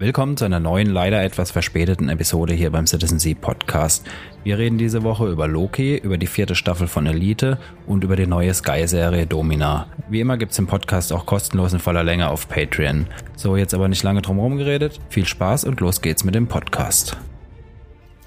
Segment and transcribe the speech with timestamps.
[0.00, 4.06] Willkommen zu einer neuen, leider etwas verspäteten Episode hier beim Citizen Sea Podcast.
[4.44, 8.28] Wir reden diese Woche über Loki, über die vierte Staffel von Elite und über die
[8.28, 9.88] neue Sky-Serie Domina.
[10.08, 13.08] Wie immer gibt's im Podcast auch kostenlos in voller Länge auf Patreon.
[13.34, 15.00] So, jetzt aber nicht lange drum geredet.
[15.08, 17.16] Viel Spaß und los geht's mit dem Podcast.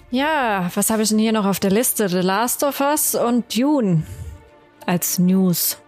[0.10, 2.10] Ja, was habe ich denn hier noch auf der Liste?
[2.10, 4.04] The Last of Us und Dune
[4.86, 5.81] als News.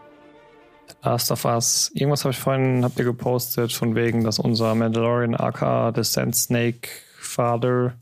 [1.04, 1.92] Last of Us.
[1.94, 6.88] Irgendwas habe ich vorhin, habt ihr gepostet, von wegen, dass unser Mandalorian aka Descent Snake
[7.20, 7.94] Father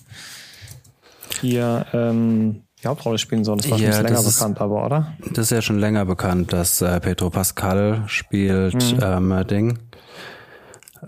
[1.42, 3.58] hier ähm, die Hauptrolle spielen soll.
[3.58, 5.14] Das war Ja, schon länger ist- bekannt, aber oder?
[5.34, 9.80] Das ist ja schon länger bekannt, dass äh, Pedro Pascal spielt ähm, Ding.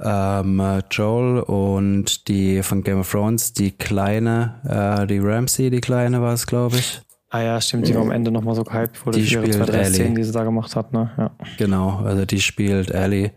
[0.04, 4.56] Ähm, äh, Joel und die von Game of Thrones, die kleine,
[5.04, 7.02] äh, die Ramsey, die kleine war es, glaube ich.
[7.34, 9.70] Ah ja, stimmt, die war am Ende nochmal so gehypt wurde Die für ihre spielt
[9.72, 9.86] Ellie.
[9.86, 11.10] Szenen, die sie da gemacht hat, ne?
[11.18, 11.32] Ja.
[11.58, 13.32] Genau, also die spielt Ellie.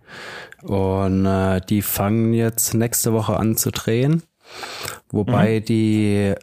[0.62, 4.22] Und äh, die fangen jetzt nächste Woche an zu drehen.
[5.10, 6.34] Wobei die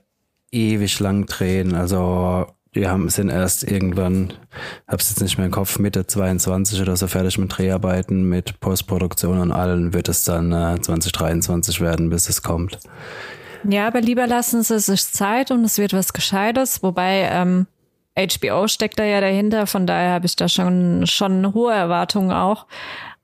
[0.52, 1.76] ewig lang drehen.
[1.76, 4.34] Also die haben sind erst irgendwann,
[4.88, 9.38] hab's jetzt nicht mehr im Kopf, Mitte 22 oder so fertig mit Dreharbeiten, mit Postproduktion
[9.38, 12.80] und allen wird es dann äh, 2023 werden, bis es kommt.
[13.70, 16.84] Ja, aber lieber lassen sie sich Zeit und es wird was Gescheites.
[16.84, 17.68] Wobei ähm,
[18.18, 22.68] HBO steckt da ja dahinter, von daher habe ich da schon, schon hohe Erwartungen auch.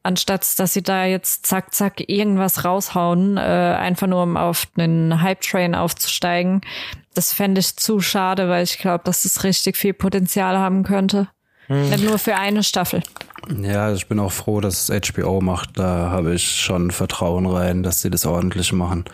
[0.01, 5.21] Anstatt dass sie da jetzt zack, zack irgendwas raushauen, äh, einfach nur um auf einen
[5.21, 6.61] Hype-Train aufzusteigen.
[7.13, 11.27] Das fände ich zu schade, weil ich glaube, dass das richtig viel Potenzial haben könnte.
[11.67, 13.03] Nicht nur für eine Staffel.
[13.61, 15.77] Ja, ich bin auch froh, dass es HBO macht.
[15.77, 19.05] Da habe ich schon Vertrauen rein, dass sie das ordentlich machen.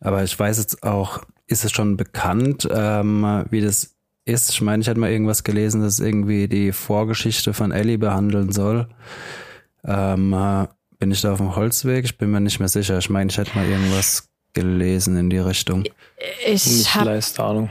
[0.00, 3.94] Aber ich weiß jetzt auch, ist es schon bekannt, ähm, wie das
[4.24, 4.50] ist?
[4.50, 8.88] Ich meine, ich hatte mal irgendwas gelesen, dass irgendwie die Vorgeschichte von Ellie behandeln soll.
[9.84, 10.66] Ähm, äh,
[10.98, 12.04] bin ich da auf dem Holzweg?
[12.04, 12.98] Ich bin mir nicht mehr sicher.
[12.98, 15.84] Ich meine, ich hätte mal irgendwas gelesen in die Richtung.
[16.46, 17.70] Ich Nicht habe Ahnung.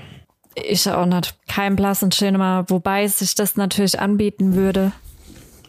[0.55, 4.91] ich auch nicht kein blassen Schimmer, wobei sich das natürlich anbieten würde.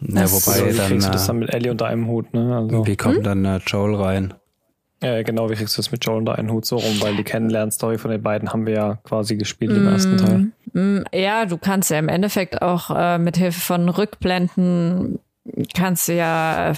[0.01, 2.07] Ja, Das- wobei Also, wie dann, kriegst du das dann äh, mit Ellie unter einem
[2.07, 2.55] Hut, ne?
[2.55, 4.33] Also, wie kommt dann äh, Joel rein?
[5.01, 7.01] Ja, genau, wie kriegst du das mit Joel unter einen Hut so rum?
[7.01, 10.51] Weil die Kennenlernstory von den beiden haben wir ja quasi gespielt im ersten Teil.
[10.73, 15.19] Mm, Ja, du kannst ja im Endeffekt auch äh, mit Hilfe von Rückblenden
[15.73, 16.73] kannst du ja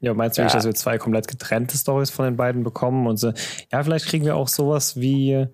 [0.00, 0.46] Ja, meinst du Ja.
[0.46, 3.06] wirklich, dass wir zwei komplett getrennte Stories von den beiden bekommen?
[3.06, 3.32] Und so,
[3.70, 5.46] ja, vielleicht kriegen wir auch sowas wie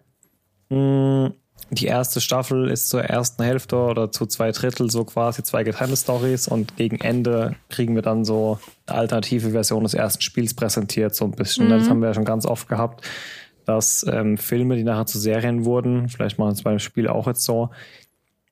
[0.70, 1.32] mh,
[1.70, 5.96] die erste Staffel ist zur ersten Hälfte oder zu zwei Drittel so quasi zwei getrennte
[5.96, 11.14] Stories und gegen Ende kriegen wir dann so eine alternative Version des ersten Spiels präsentiert,
[11.14, 11.68] so ein bisschen.
[11.68, 13.04] Das haben wir ja schon ganz oft gehabt,
[13.64, 17.26] dass ähm, Filme, die nachher zu Serien wurden, vielleicht machen wir es beim Spiel auch
[17.26, 17.70] jetzt so,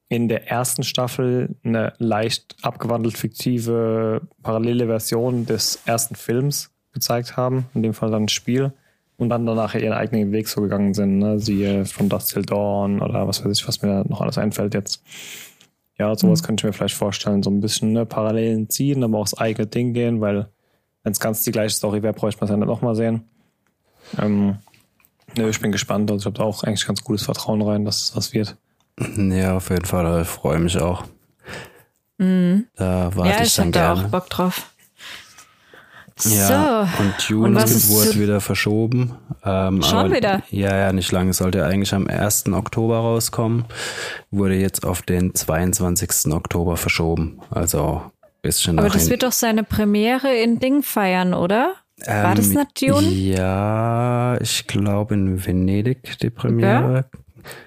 [0.09, 7.67] in der ersten Staffel eine leicht abgewandelt fiktive parallele Version des ersten Films gezeigt haben,
[7.75, 8.73] in dem Fall dann ein Spiel,
[9.17, 11.39] und dann danach ihren eigenen Weg so gegangen sind, ne?
[11.39, 14.75] siehe From Dust Till Dawn oder was weiß ich, was mir da noch alles einfällt
[14.75, 15.03] jetzt.
[15.99, 19.25] Ja, sowas könnte ich mir vielleicht vorstellen, so ein bisschen ne, Parallelen ziehen, aber auch
[19.25, 20.49] das eigene Ding gehen, weil
[21.05, 23.25] wenn es ganz die gleiche Story wäre, bräuchte man es ja nicht nochmal sehen.
[24.19, 24.57] Ähm,
[25.37, 28.03] nö, ich bin gespannt, also ich habe da auch eigentlich ganz gutes Vertrauen rein, dass
[28.03, 28.57] es was wird.
[29.17, 30.23] Ja, auf jeden Fall.
[30.23, 31.05] Ich freue mich auch.
[32.19, 34.07] Da warte ja, ich ich dann hab da gerne.
[34.07, 34.74] auch Bock drauf.
[36.23, 37.05] Ja, so.
[37.05, 37.15] und
[37.71, 39.15] ist wurde zu- wieder verschoben.
[39.45, 40.43] Ähm, Schon aber, wieder?
[40.51, 41.33] Ja, ja, nicht lange.
[41.33, 42.53] Sollte eigentlich am 1.
[42.53, 43.65] Oktober rauskommen.
[44.31, 46.33] Wurde jetzt auf den 22.
[46.33, 47.41] Oktober verschoben.
[47.51, 48.03] Also
[48.43, 51.75] bisschen Aber das wird doch seine Premiere in Ding feiern, oder?
[52.07, 53.09] War das Ähm, nicht Dune?
[53.09, 57.07] Ja, ich glaube in Venedig die Premiere.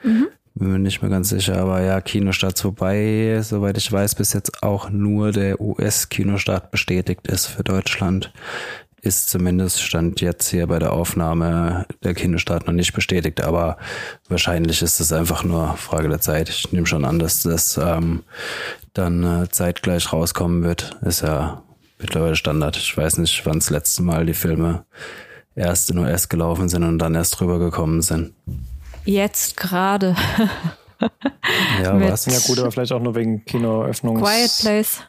[0.03, 0.27] Mhm.
[0.57, 3.39] Bin mir nicht mehr ganz sicher, aber ja, Kinostart vorbei.
[3.43, 8.33] Soweit ich weiß, bis jetzt auch nur der US-Kinostart bestätigt ist für Deutschland.
[8.99, 13.77] Ist zumindest Stand jetzt hier bei der Aufnahme der Kinostart noch nicht bestätigt, aber
[14.29, 16.49] wahrscheinlich ist es einfach nur Frage der Zeit.
[16.49, 18.23] Ich nehme schon an, dass das ähm,
[18.93, 20.97] dann äh, zeitgleich rauskommen wird.
[21.01, 21.61] Ist ja
[21.99, 22.77] mittlerweile Standard.
[22.77, 24.85] Ich weiß nicht, wann das letzte Mal die Filme
[25.53, 28.33] erst in US gelaufen sind und dann erst drüber gekommen sind.
[29.07, 30.15] Jetzt gerade.
[31.83, 32.25] Ja, Mit- was?
[32.25, 34.19] Ja gut, aber vielleicht auch nur wegen Kinoeröffnungs...
[34.19, 35.03] Quiet Place.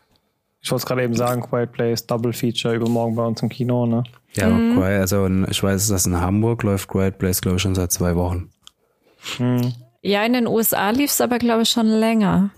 [0.60, 3.86] Ich wollte es gerade eben sagen, Quiet Place, Double Feature übermorgen bei uns im Kino,
[3.86, 4.02] ne?
[4.34, 4.78] Ja, Mhm.
[4.82, 8.14] also in- ich weiß, dass in Hamburg läuft Quiet Place, glaube ich, schon seit zwei
[8.16, 8.50] Wochen.
[10.02, 12.50] Ja, in den USA lief's aber, glaube ich, schon länger.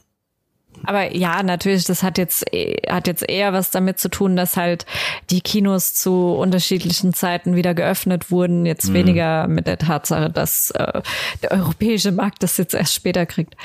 [0.84, 4.56] Aber ja, natürlich, das hat jetzt, eh- hat jetzt eher was damit zu tun, dass
[4.56, 4.86] halt
[5.30, 8.64] die Kinos zu unterschiedlichen Zeiten wieder geöffnet wurden.
[8.64, 11.02] Jetzt weniger mit der Tatsache, dass äh,
[11.42, 13.56] der europäische Markt das jetzt erst später kriegt.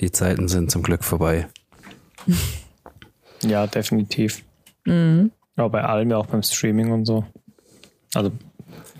[0.00, 1.48] Die Zeiten sind zum Glück vorbei.
[3.42, 4.42] Ja, definitiv.
[4.86, 5.30] Mhm.
[5.56, 7.24] Aber bei allem ja auch beim Streaming und so.
[8.14, 8.32] Also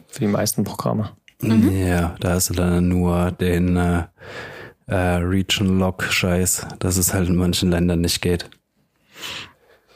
[0.08, 1.10] für die meisten Programme.
[1.40, 1.70] Mhm.
[1.74, 4.04] Ja, da hast du dann nur den äh,
[4.86, 8.48] äh, Region-Lock-Scheiß, dass es halt in manchen Ländern nicht geht.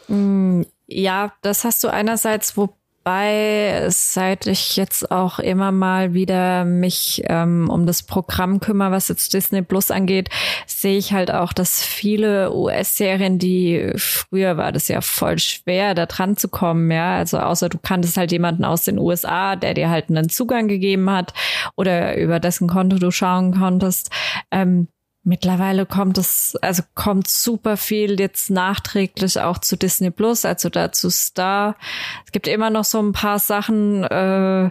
[0.09, 6.67] Mm, ja, das hast du einerseits, wo Wobei, seit ich jetzt auch immer mal wieder
[6.67, 10.29] mich ähm, um das Programm kümmere, was jetzt Disney Plus angeht,
[10.67, 16.05] sehe ich halt auch, dass viele US-Serien, die früher war das ja voll schwer, da
[16.05, 17.17] dran zu kommen, ja.
[17.17, 21.11] Also außer du kanntest halt jemanden aus den USA, der dir halt einen Zugang gegeben
[21.11, 21.33] hat
[21.77, 24.11] oder über dessen Konto du schauen konntest.
[24.51, 24.89] Ähm,
[25.23, 31.11] Mittlerweile kommt es, also kommt super viel jetzt nachträglich auch zu Disney Plus, also dazu
[31.11, 31.77] Star.
[32.25, 34.71] Es gibt immer noch so ein paar Sachen, äh,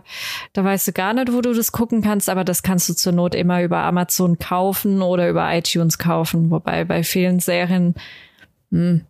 [0.54, 3.14] da weißt du gar nicht, wo du das gucken kannst, aber das kannst du zur
[3.14, 6.50] Not immer über Amazon kaufen oder über iTunes kaufen.
[6.50, 7.94] Wobei bei vielen Serien
[8.72, 9.06] hm,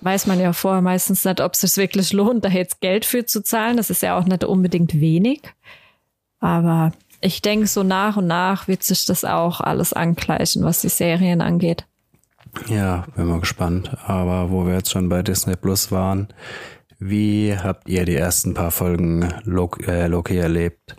[0.00, 3.24] weiß man ja vorher meistens nicht, ob es sich wirklich lohnt, da jetzt Geld für
[3.24, 3.76] zu zahlen.
[3.76, 5.42] Das ist ja auch nicht unbedingt wenig.
[6.40, 6.90] Aber
[7.22, 11.40] ich denke, so nach und nach wird sich das auch alles angleichen, was die Serien
[11.40, 11.86] angeht.
[12.66, 13.96] Ja, bin mal gespannt.
[14.06, 16.28] Aber wo wir jetzt schon bei Disney Plus waren,
[16.98, 20.96] wie habt ihr die ersten paar Folgen Loki, äh, Loki erlebt?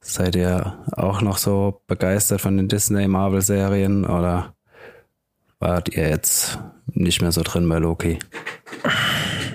[0.00, 4.54] Seid ihr auch noch so begeistert von den Disney Marvel Serien oder
[5.60, 6.58] wart ihr jetzt
[6.92, 8.18] nicht mehr so drin bei Loki?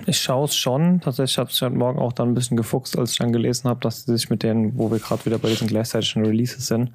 [0.05, 1.01] Ich schaue es schon.
[1.01, 3.79] Tatsächlich habe ich heute Morgen auch dann ein bisschen gefuchst, als ich dann gelesen habe,
[3.79, 6.91] dass sie sich mit denen, wo wir gerade wieder bei diesen gleichzeitigen Releases sind,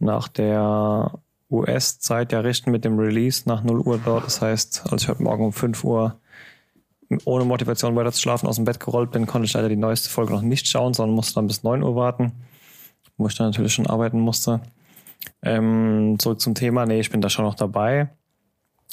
[0.00, 1.12] nach der
[1.48, 4.26] US-Zeit ja richten mit dem Release nach 0 Uhr dort.
[4.26, 6.18] Das heißt, als ich heute Morgen um 5 Uhr
[7.24, 10.10] ohne Motivation weiter zu schlafen aus dem Bett gerollt bin, konnte ich leider die neueste
[10.10, 12.32] Folge noch nicht schauen, sondern musste dann bis 9 Uhr warten,
[13.16, 14.60] wo ich dann natürlich schon arbeiten musste.
[15.42, 16.84] Ähm, zurück zum Thema.
[16.86, 18.08] Nee, ich bin da schon noch dabei.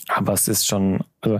[0.07, 1.39] Aber es ist schon, also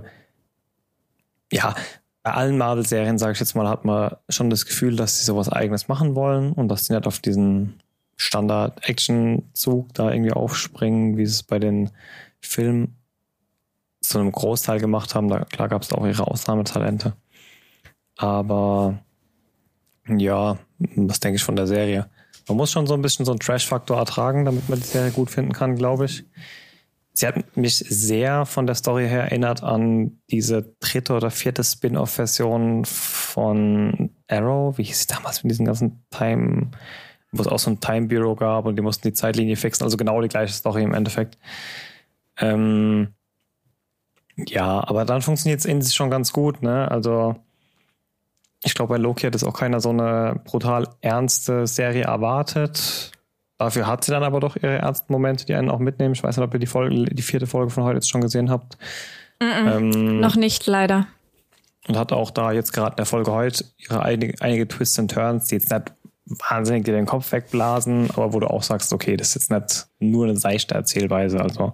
[1.52, 1.76] ja,
[2.24, 5.50] bei allen Marvel-Serien, sage ich jetzt mal, hat man schon das Gefühl, dass sie sowas
[5.50, 7.80] Eigenes machen wollen und dass sie nicht auf diesen
[8.18, 11.90] Standard-Action-Zug da irgendwie aufspringen, wie sie es bei den
[12.40, 12.96] Filmen
[14.02, 15.30] zu einem Großteil gemacht haben.
[15.30, 17.14] Da, klar gab es auch ihre Ausnahmetalente.
[18.18, 19.00] Aber
[20.08, 22.10] ja, was denke ich von der Serie?
[22.48, 25.32] Man muss schon so ein bisschen so einen Trash-Faktor ertragen, damit man die Serie gut
[25.32, 26.24] finden kann, glaube ich.
[27.14, 32.86] Sie hat mich sehr von der Story her erinnert an diese dritte oder vierte Spin-off-Version
[32.86, 34.78] von Arrow.
[34.78, 36.72] Wie hieß sie damals mit diesem ganzen Time,
[37.32, 39.84] wo es auch so ein Time Bureau gab und die mussten die Zeitlinie fixen.
[39.84, 41.38] Also genau die gleiche Story im Endeffekt.
[42.38, 43.14] Ähm,
[44.38, 46.62] ja, aber dann funktioniert es in sich schon ganz gut.
[46.62, 46.90] Ne?
[46.90, 47.36] Also
[48.64, 53.12] ich glaube, bei Loki hat es auch keiner so eine brutal ernste Serie erwartet.
[53.62, 56.16] Dafür hat sie dann aber doch ihre ernsten Momente, die einen auch mitnehmen.
[56.16, 58.50] Ich weiß nicht, ob ihr die, Folge, die vierte Folge von heute jetzt schon gesehen
[58.50, 58.76] habt.
[59.40, 61.06] Mm -mm, ähm, noch nicht, leider.
[61.88, 65.12] Und hat auch da jetzt gerade in der Folge heute ihre einige, einige Twists and
[65.12, 65.94] Turns, die jetzt nicht
[66.26, 69.88] wahnsinnig dir den Kopf wegblasen, aber wo du auch sagst, okay, das ist jetzt nicht
[70.00, 71.40] nur eine seichte Erzählweise.
[71.40, 71.74] Also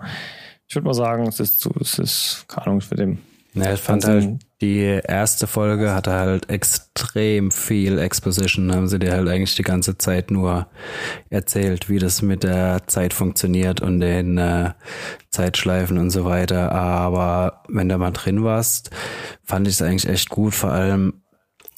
[0.68, 3.20] ich würde mal sagen, es ist, zu, es ist, keine Ahnung, für den
[3.54, 8.74] ja, ich fand halt, die erste Folge hatte halt extrem viel Exposition.
[8.74, 10.68] Haben sie dir halt eigentlich die ganze Zeit nur
[11.30, 14.72] erzählt, wie das mit der Zeit funktioniert und den äh,
[15.30, 16.72] Zeitschleifen und so weiter.
[16.72, 18.90] Aber wenn du mal drin warst,
[19.44, 20.56] fand ich es eigentlich echt gut.
[20.56, 21.22] Vor allem,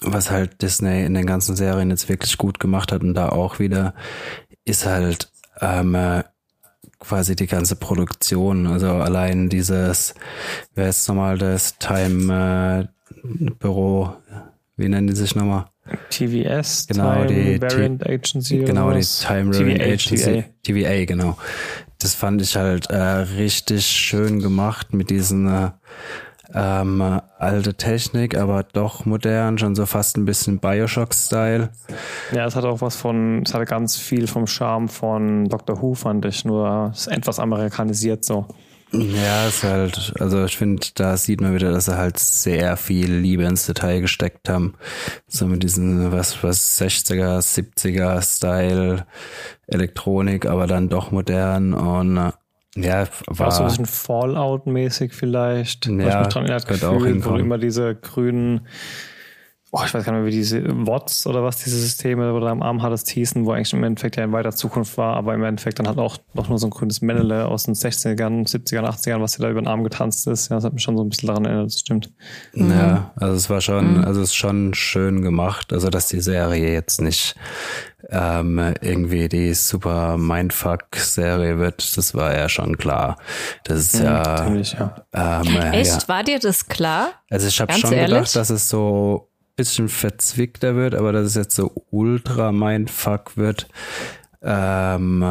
[0.01, 3.59] was halt Disney in den ganzen Serien jetzt wirklich gut gemacht hat und da auch
[3.59, 3.93] wieder,
[4.63, 6.24] ist halt ähm, äh,
[7.00, 8.68] quasi die ganze Produktion.
[8.68, 10.13] Also allein dieses,
[10.75, 14.13] wer ist nochmal das Time äh, Büro,
[14.77, 15.65] wie nennen die sich nochmal?
[16.10, 18.60] TVS, genau, Time die, Variant Agency.
[18.60, 20.18] Genau, die Time Variant Agency.
[20.18, 20.44] TVA.
[20.63, 21.38] TVA, genau.
[21.98, 25.72] Das fand ich halt äh, richtig schön gemacht mit diesen äh,
[26.53, 31.70] ähm, alte Technik, aber doch modern, schon so fast ein bisschen Bioshock-Style.
[32.34, 35.82] Ja, es hat auch was von, es hatte ganz viel vom Charme von Dr.
[35.82, 38.48] Who, fand ich, nur etwas amerikanisiert so.
[38.91, 43.13] Ja, ist halt, also ich finde, da sieht man wieder, dass sie halt sehr viel
[43.13, 44.74] Liebe ins Detail gesteckt haben.
[45.27, 49.06] So mit diesen, was, was, 60er, 70er Style,
[49.68, 52.34] Elektronik, aber dann doch modern und
[52.83, 55.88] ja, war auch so ein bisschen Fallout-mäßig vielleicht.
[55.88, 57.24] Ja, dran, das Gefühl, auch hinkommen.
[57.25, 58.67] wo du immer diese grünen
[59.71, 62.47] oh, ich weiß gar nicht mehr, wie diese WOTS oder was diese Systeme, wo du
[62.47, 65.43] am Arm hattest, hießen, wo eigentlich im Endeffekt ja in weiter Zukunft war, aber im
[65.43, 69.21] Endeffekt dann hat auch noch nur so ein grünes Männele aus den 60ern, 70ern, 80ern,
[69.21, 70.49] was dir da über den Arm getanzt ist.
[70.49, 72.11] Ja, das hat mich schon so ein bisschen daran erinnert, das stimmt.
[72.53, 74.03] Ja, also es war schon, mhm.
[74.05, 77.35] also es ist schon schön gemacht, also dass die Serie jetzt nicht
[78.09, 83.17] ähm, irgendwie die super Mindfuck-Serie wird, das war ja schon klar.
[83.65, 84.95] Das ist mhm, ja, ziemlich, ja.
[85.13, 86.01] Ähm, Echt?
[86.01, 86.07] Ja.
[86.07, 87.09] War dir das klar?
[87.29, 88.15] Also ich habe schon ehrlich?
[88.15, 89.28] gedacht, dass es so
[89.60, 93.68] bisschen verzwickter wird, aber dass es jetzt so ultra mein Fuck wird,
[94.42, 95.22] ähm,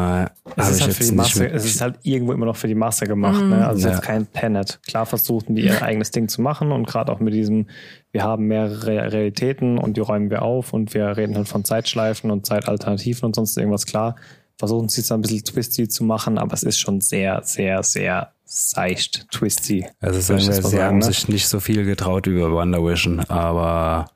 [0.55, 3.05] es, ist halt für die Masse, es ist halt irgendwo immer noch für die Masse
[3.05, 3.41] gemacht.
[3.41, 3.49] Mm.
[3.49, 3.67] Ne?
[3.67, 3.95] Also ja.
[3.95, 4.79] jetzt kein Tenet.
[4.85, 7.65] Klar versuchten die ihr eigenes Ding zu machen und gerade auch mit diesem,
[8.11, 12.29] wir haben mehrere Realitäten und die räumen wir auf und wir reden halt von Zeitschleifen
[12.29, 13.87] und Zeitalternativen und sonst irgendwas.
[13.87, 14.15] Klar,
[14.59, 18.33] versuchen sie es ein bisschen twisty zu machen, aber es ist schon sehr, sehr, sehr
[18.51, 19.85] seicht, twisty.
[20.01, 21.05] Also sagen wir, sie haben ne?
[21.05, 24.09] sich nicht so viel getraut über Wonder Vision, aber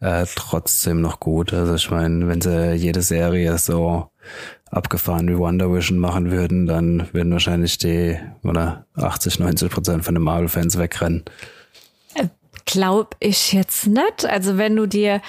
[0.00, 1.52] äh, trotzdem noch gut.
[1.52, 4.08] Also ich meine, wenn sie jede Serie so
[4.70, 10.14] abgefahren wie Wonder Vision machen würden, dann würden wahrscheinlich die oder 80, 90 Prozent von
[10.14, 11.24] den Marvel-Fans wegrennen.
[12.14, 12.28] Äh,
[12.64, 14.24] glaub ich jetzt nicht.
[14.24, 15.20] Also wenn du dir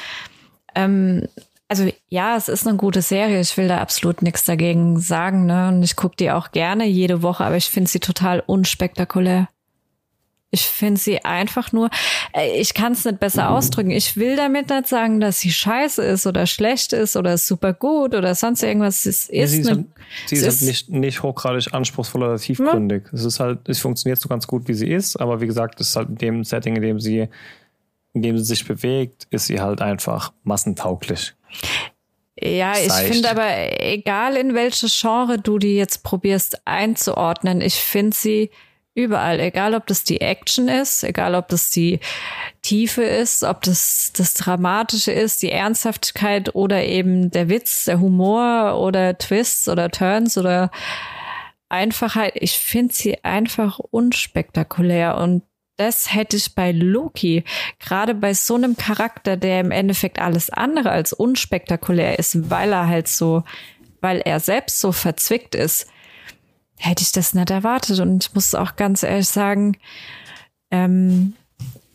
[0.76, 1.28] ähm,
[1.68, 3.40] also ja, es ist eine gute Serie.
[3.40, 5.46] Ich will da absolut nichts dagegen sagen.
[5.46, 5.70] Ne?
[5.70, 9.48] Und ich gucke die auch gerne jede Woche, aber ich finde sie total unspektakulär.
[10.54, 11.90] Ich finde sie einfach nur,
[12.32, 13.90] äh, ich kann es nicht besser ausdrücken.
[13.90, 18.14] Ich will damit nicht sagen, dass sie scheiße ist oder schlecht ist oder super gut
[18.14, 19.08] oder sonst irgendwas.
[19.08, 19.86] Es ist sie ist, halt,
[20.28, 23.06] sie ist, halt nicht, nicht hochgradig anspruchsvoll oder tiefgründig.
[23.06, 23.14] Ja.
[23.14, 25.90] Es ist halt, es funktioniert so ganz gut, wie sie ist, aber wie gesagt, es
[25.90, 27.30] ist halt in dem Setting, in dem sie,
[28.14, 31.34] in dem sie sich bewegt, ist sie halt einfach massentauglich.
[32.40, 38.16] Ja, ich finde aber, egal in welches Genre du die jetzt probierst einzuordnen, ich finde
[38.16, 38.50] sie
[38.96, 42.00] überall, egal ob das die Action ist, egal ob das die
[42.62, 48.80] Tiefe ist, ob das das Dramatische ist, die Ernsthaftigkeit oder eben der Witz, der Humor
[48.80, 50.70] oder Twists oder Turns oder
[51.70, 52.34] Einfachheit.
[52.36, 55.44] Ich finde sie einfach unspektakulär und
[55.78, 57.44] das hätte ich bei Loki,
[57.80, 62.88] gerade bei so einem Charakter, der im Endeffekt alles andere als unspektakulär ist, weil er
[62.88, 63.44] halt so,
[64.02, 65.88] weil er selbst so verzwickt ist,
[66.78, 68.00] hätte ich das nicht erwartet.
[68.00, 69.78] Und ich muss auch ganz ehrlich sagen,
[70.70, 71.34] ähm,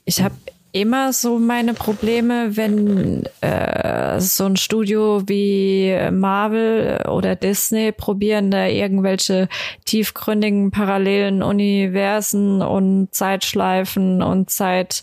[0.04, 0.34] ich habe
[0.80, 8.66] immer so meine Probleme, wenn äh, so ein Studio wie Marvel oder Disney probieren, da
[8.66, 9.48] irgendwelche
[9.84, 15.02] tiefgründigen parallelen Universen und Zeitschleifen und Zeit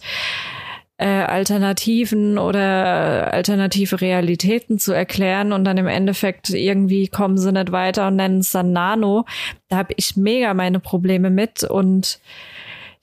[0.97, 7.73] äh, Alternativen oder alternative Realitäten zu erklären und dann im Endeffekt irgendwie kommen sie nicht
[7.73, 9.25] weiter und nennen es dann Nano.
[9.67, 12.19] Da habe ich mega meine Probleme mit und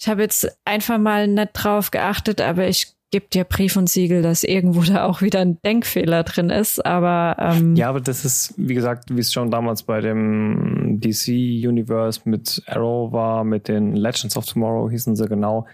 [0.02, 4.21] ich habe jetzt einfach mal nicht drauf geachtet, aber ich gebe dir Brief und Siegel,
[4.21, 6.85] dass irgendwo da auch wieder ein Denkfehler drin ist.
[6.85, 11.28] Aber ähm ja, aber das ist, wie gesagt, wie es schon damals bei dem DC
[11.28, 15.68] Universe mit Arrow war, mit den Legends of Tomorrow hießen sie genau.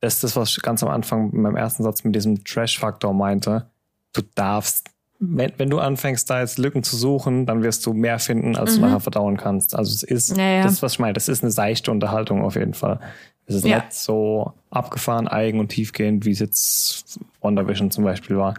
[0.00, 3.12] Das ist das, was ich ganz am Anfang in meinem ersten Satz mit diesem Trash-Faktor
[3.12, 3.66] meinte.
[4.14, 8.18] Du darfst wenn, wenn du anfängst, da jetzt Lücken zu suchen, dann wirst du mehr
[8.18, 8.80] finden, als mhm.
[8.80, 9.74] du nachher verdauen kannst.
[9.74, 10.62] Also es ist, ja, ja.
[10.62, 13.00] das, was ich meine, das ist eine seichte Unterhaltung auf jeden Fall.
[13.46, 13.76] Es ist ja.
[13.78, 18.54] nicht so abgefahren, eigen und tiefgehend, wie es jetzt Wonder Vision zum Beispiel war.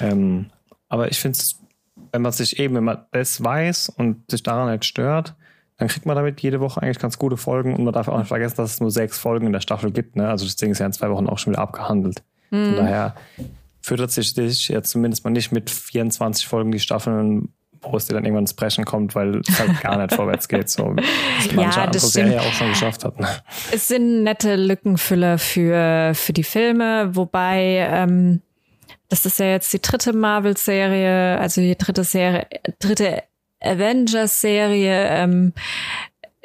[0.00, 0.46] Ähm,
[0.88, 1.60] aber ich finde es,
[2.12, 5.34] wenn man sich eben, wenn man das weiß und sich daran nicht stört,
[5.76, 8.28] dann kriegt man damit jede Woche eigentlich ganz gute Folgen und man darf auch nicht
[8.28, 10.16] vergessen, dass es nur sechs Folgen in der Staffel gibt.
[10.16, 10.28] Ne?
[10.28, 12.22] Also das Ding ist ja in zwei Wochen auch schon wieder abgehandelt.
[12.50, 12.66] Mhm.
[12.66, 13.14] Von daher
[13.80, 17.52] füttert sich dich jetzt zumindest mal nicht mit 24 Folgen die Staffeln
[17.90, 20.68] wo es dir dann irgendwann ins Brechen kommt, weil es halt gar nicht vorwärts geht,
[20.68, 23.18] so wie manche ja, andere Serie auch schon geschafft hat.
[23.20, 23.28] Ne?
[23.72, 28.40] Es sind nette Lückenfüller für, für die Filme, wobei ähm,
[29.08, 32.46] das ist ja jetzt die dritte Marvel-Serie, also die dritte Serie,
[32.78, 33.22] dritte
[33.60, 35.08] Avengers-Serie.
[35.08, 35.52] Ähm,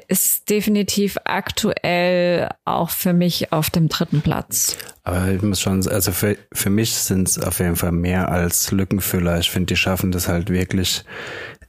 [0.09, 4.75] ist definitiv aktuell auch für mich auf dem dritten Platz.
[5.03, 8.71] Aber ich muss schon, also für, für mich sind es auf jeden Fall mehr als
[8.71, 9.39] Lückenfüller.
[9.39, 11.05] Ich finde, die schaffen das halt wirklich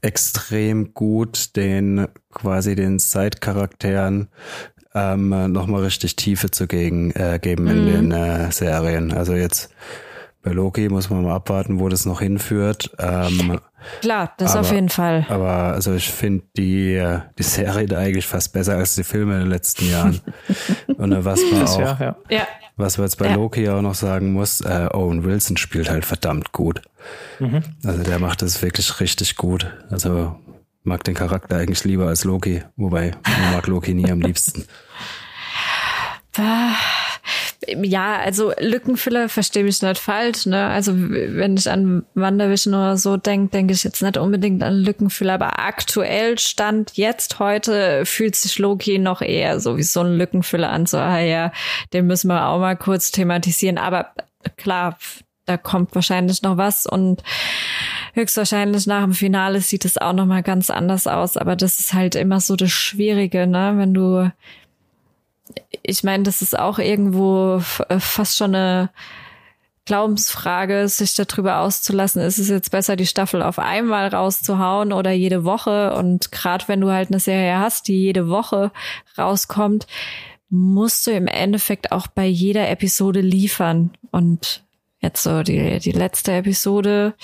[0.00, 4.28] extrem gut, den quasi den Side-Charakteren
[4.94, 8.10] ähm, nochmal richtig Tiefe zu gegen, äh, geben in mhm.
[8.10, 9.12] den äh, Serien.
[9.12, 9.70] Also jetzt
[10.42, 12.90] bei Loki muss man mal abwarten, wo das noch hinführt.
[12.98, 13.60] Ähm,
[14.00, 15.26] Klar, das aber, auf jeden Fall.
[15.28, 17.02] Aber also ich finde die,
[17.38, 20.20] die Serie da eigentlich fast besser als die Filme in den letzten Jahren.
[20.96, 22.46] Und was man auch, ja, ja.
[22.76, 23.34] was man jetzt bei ja.
[23.34, 26.82] Loki auch noch sagen muss, äh, Owen Wilson spielt halt verdammt gut.
[27.38, 27.62] Mhm.
[27.84, 29.66] Also der macht das wirklich richtig gut.
[29.90, 30.36] Also
[30.84, 34.64] mag den Charakter eigentlich lieber als Loki, wobei man mag Loki nie am liebsten.
[37.82, 40.46] Ja, also Lückenfüller verstehe ich nicht falsch.
[40.46, 40.66] Ne?
[40.66, 45.34] Also wenn ich an Wandervision oder so denke, denke ich jetzt nicht unbedingt an Lückenfüller.
[45.34, 50.70] Aber aktuell stand jetzt heute fühlt sich Loki noch eher so wie so ein Lückenfüller
[50.70, 50.86] an.
[50.86, 51.52] So, ah ja,
[51.92, 53.78] den müssen wir auch mal kurz thematisieren.
[53.78, 54.10] Aber
[54.56, 54.96] klar,
[55.46, 57.22] da kommt wahrscheinlich noch was und
[58.14, 61.36] höchstwahrscheinlich nach dem Finale sieht es auch noch mal ganz anders aus.
[61.36, 63.74] Aber das ist halt immer so das Schwierige, ne?
[63.76, 64.30] Wenn du
[65.82, 68.90] ich meine, das ist auch irgendwo äh, fast schon eine
[69.90, 75.44] Glaubensfrage, sich darüber auszulassen, ist es jetzt besser, die Staffel auf einmal rauszuhauen oder jede
[75.44, 75.94] Woche?
[75.94, 78.70] Und gerade wenn du halt eine Serie hast, die jede Woche
[79.18, 79.86] rauskommt,
[80.48, 83.90] musst du im Endeffekt auch bei jeder Episode liefern.
[84.10, 84.64] Und
[85.00, 87.14] jetzt so die, die letzte Episode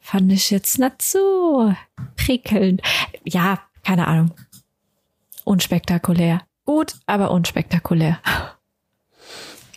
[0.00, 1.74] fand ich jetzt nicht so
[2.16, 2.82] prickelnd.
[3.24, 4.32] Ja, keine Ahnung.
[5.44, 6.42] Unspektakulär.
[6.66, 8.18] Gut, aber unspektakulär.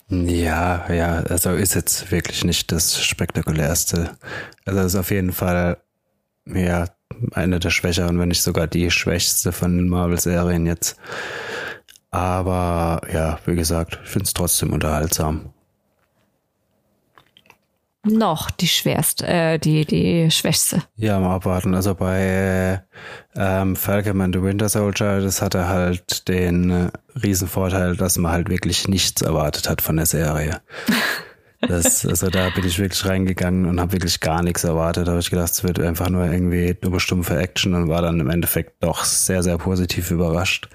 [0.09, 4.17] Ja, ja, also ist jetzt wirklich nicht das spektakulärste.
[4.65, 5.77] Also ist auf jeden Fall
[6.47, 6.85] ja
[7.33, 10.97] eine der schwächeren, wenn nicht sogar die schwächste von den Marvel-Serien jetzt.
[12.09, 15.53] Aber ja, wie gesagt, ich finde es trotzdem unterhaltsam.
[18.03, 20.83] Noch die schwerste, äh, die, die schwächste.
[20.95, 21.75] Ja, mal abwarten.
[21.75, 22.81] Also bei
[23.35, 26.91] ähm, Falcon and the Winter Soldier, das hatte halt den äh,
[27.21, 30.61] Riesenvorteil, dass man halt wirklich nichts erwartet hat von der Serie.
[31.61, 35.07] Das, also da bin ich wirklich reingegangen und habe wirklich gar nichts erwartet.
[35.07, 38.19] Da habe ich gedacht, es wird einfach nur irgendwie dumme, stumpfe Action und war dann
[38.19, 40.69] im Endeffekt doch sehr, sehr positiv überrascht.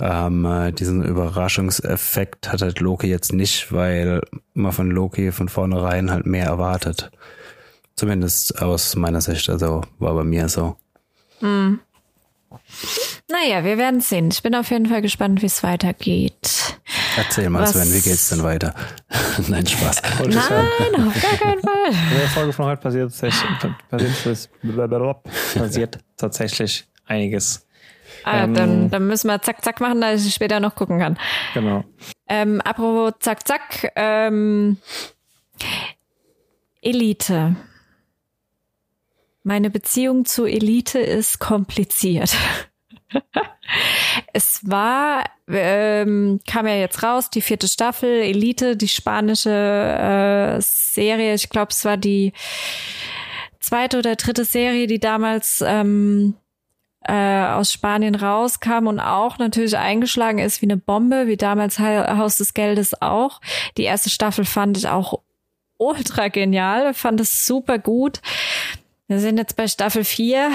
[0.00, 4.20] Ähm, äh, diesen Überraschungseffekt hat halt Loki jetzt nicht, weil
[4.54, 7.10] man von Loki von vornherein halt mehr erwartet.
[7.96, 10.76] Zumindest aus meiner Sicht, also war bei mir so.
[11.40, 11.80] Hm.
[13.28, 14.28] Naja, wir werden sehen.
[14.30, 16.78] Ich bin auf jeden Fall gespannt, wie es weitergeht.
[17.16, 17.72] Erzähl mal, Was?
[17.72, 18.74] Sven, wie geht's denn weiter?
[19.48, 20.02] Nein, Spaß.
[20.20, 21.88] Nein, auf gar keinen Fall.
[22.12, 24.48] In der Folge von heute passiert tatsächlich,
[25.54, 27.66] passiert tatsächlich einiges.
[28.24, 31.18] Ah, ähm, dann, dann müssen wir zack, zack machen, dass ich später noch gucken kann.
[31.54, 31.84] Genau.
[32.28, 33.92] Ähm, apropos zack, zack.
[33.94, 34.78] Ähm,
[36.82, 37.56] Elite.
[39.42, 42.36] Meine Beziehung zu Elite ist kompliziert.
[44.32, 51.34] es war, ähm, kam ja jetzt raus, die vierte Staffel, Elite, die spanische äh, Serie.
[51.34, 52.32] Ich glaube, es war die
[53.60, 56.34] zweite oder dritte Serie, die damals ähm,
[57.06, 62.36] äh, aus Spanien rauskam und auch natürlich eingeschlagen ist wie eine Bombe, wie damals Haus
[62.36, 63.40] des Geldes auch.
[63.76, 65.20] Die erste Staffel fand ich auch
[65.78, 68.20] ultra genial, fand es super gut.
[69.08, 70.50] Wir sind jetzt bei Staffel 4.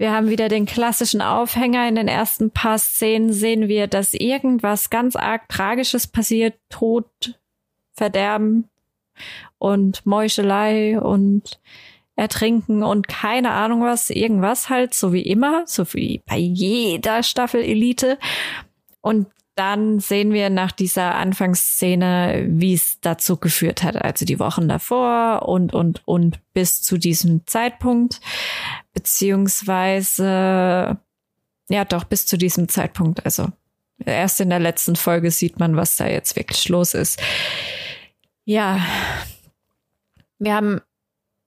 [0.00, 1.86] Wir haben wieder den klassischen Aufhänger.
[1.86, 6.54] In den ersten paar Szenen sehen wir, dass irgendwas ganz arg Tragisches passiert.
[6.70, 7.38] Tod,
[7.92, 8.70] Verderben
[9.58, 11.60] und Meuchelei und
[12.16, 17.60] Ertrinken und keine Ahnung was, irgendwas halt, so wie immer, so wie bei jeder Staffel
[17.60, 18.18] Elite.
[19.02, 24.66] Und dann sehen wir nach dieser Anfangsszene, wie es dazu geführt hat, also die Wochen
[24.66, 28.22] davor und, und, und bis zu diesem Zeitpunkt,
[28.92, 30.98] beziehungsweise,
[31.68, 33.48] ja doch, bis zu diesem Zeitpunkt, also
[34.04, 37.20] erst in der letzten Folge sieht man, was da jetzt wirklich los ist.
[38.44, 38.80] Ja,
[40.38, 40.80] wir haben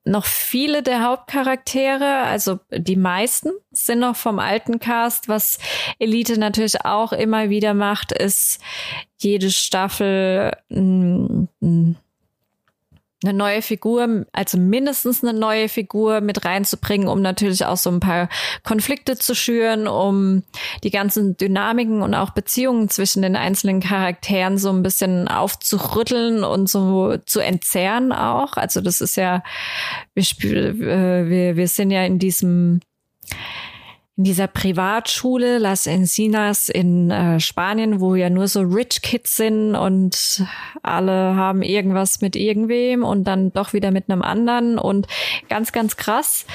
[0.05, 5.29] noch viele der Hauptcharaktere, also die meisten sind noch vom alten Cast.
[5.29, 5.59] Was
[5.97, 8.61] Elite natürlich auch immer wieder macht, ist
[9.17, 11.95] jede Staffel mm, mm,
[13.23, 17.99] eine neue Figur, also mindestens eine neue Figur mit reinzubringen, um natürlich auch so ein
[17.99, 18.29] paar
[18.63, 20.43] Konflikte zu schüren, um
[20.83, 26.69] die ganzen Dynamiken und auch Beziehungen zwischen den einzelnen Charakteren so ein bisschen aufzurütteln und
[26.69, 28.57] so zu entzerren auch.
[28.57, 29.43] Also das ist ja,
[30.13, 32.81] wir, äh, wir, wir sind ja in diesem
[34.15, 39.75] in dieser Privatschule Las Encinas in äh, Spanien, wo ja nur so Rich Kids sind
[39.75, 40.43] und
[40.83, 45.07] alle haben irgendwas mit irgendwem und dann doch wieder mit einem anderen und
[45.49, 46.45] ganz, ganz krass.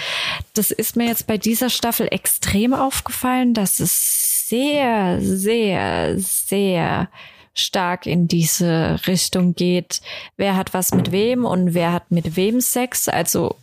[0.54, 7.08] Das ist mir jetzt bei dieser Staffel extrem aufgefallen, dass es sehr, sehr, sehr
[7.54, 10.00] stark in diese Richtung geht.
[10.36, 13.08] Wer hat was mit wem und wer hat mit wem Sex?
[13.08, 13.56] Also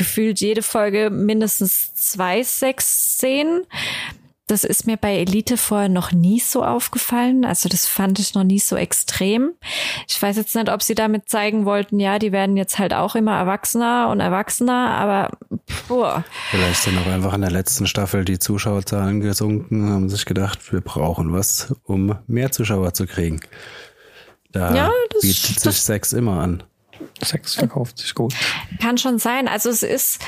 [0.00, 3.66] gefühlt jede Folge mindestens zwei Sex-Szenen.
[4.46, 7.44] Das ist mir bei Elite vorher noch nie so aufgefallen.
[7.44, 9.52] Also das fand ich noch nie so extrem.
[10.08, 13.14] Ich weiß jetzt nicht, ob sie damit zeigen wollten, ja, die werden jetzt halt auch
[13.14, 15.36] immer erwachsener und erwachsener, aber
[15.86, 16.24] boah.
[16.50, 20.80] Vielleicht sind auch einfach in der letzten Staffel die Zuschauerzahlen gesunken, haben sich gedacht, wir
[20.80, 23.40] brauchen was, um mehr Zuschauer zu kriegen.
[24.50, 26.62] Da ja, bietet sich Sex immer an.
[27.22, 28.34] Sex verkauft sich gut.
[28.80, 29.48] Kann schon sein.
[29.48, 30.20] Also es ist,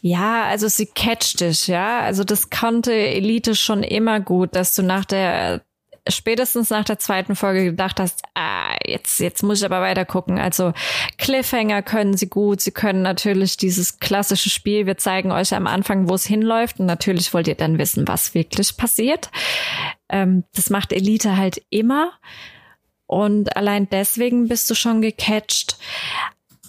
[0.00, 2.00] ja, also sie catcht dich, ja.
[2.00, 5.62] Also das konnte Elite schon immer gut, dass du nach der
[6.08, 10.38] spätestens nach der zweiten Folge gedacht hast, ah, jetzt, jetzt muss ich aber weiter gucken.
[10.38, 10.72] Also
[11.18, 12.60] Cliffhanger können sie gut.
[12.60, 14.86] Sie können natürlich dieses klassische Spiel.
[14.86, 16.80] Wir zeigen euch am Anfang, wo es hinläuft.
[16.80, 19.30] Und natürlich wollt ihr dann wissen, was wirklich passiert.
[20.08, 22.12] Ähm, das macht Elite halt immer.
[23.12, 25.76] Und allein deswegen bist du schon gecatcht.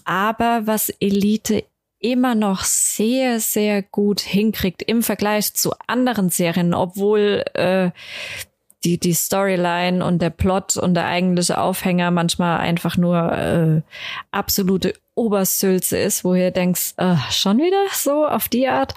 [0.03, 1.63] Aber was Elite
[1.99, 7.91] immer noch sehr, sehr gut hinkriegt im Vergleich zu anderen Serien, obwohl äh,
[8.83, 13.81] die, die Storyline und der Plot und der eigentliche Aufhänger manchmal einfach nur äh,
[14.31, 18.93] absolute Obersülze ist, wo ihr denkst, äh, schon wieder so auf die Art.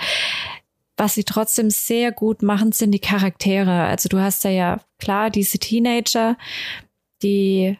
[0.96, 3.84] Was sie trotzdem sehr gut machen, sind die Charaktere.
[3.84, 6.36] Also du hast da ja klar diese Teenager,
[7.26, 7.78] die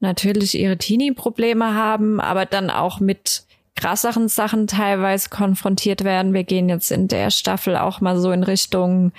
[0.00, 6.32] natürlich ihre Teenie-Probleme haben, aber dann auch mit krasseren Sachen teilweise konfrontiert werden.
[6.32, 9.12] Wir gehen jetzt in der Staffel auch mal so in Richtung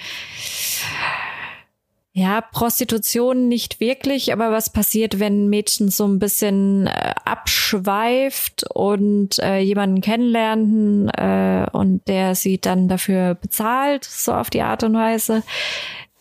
[2.17, 8.63] ja, Prostitution nicht wirklich, aber was passiert, wenn ein Mädchen so ein bisschen äh, abschweift
[8.73, 14.83] und äh, jemanden kennenlernen äh, und der sie dann dafür bezahlt, so auf die Art
[14.85, 15.43] und Weise.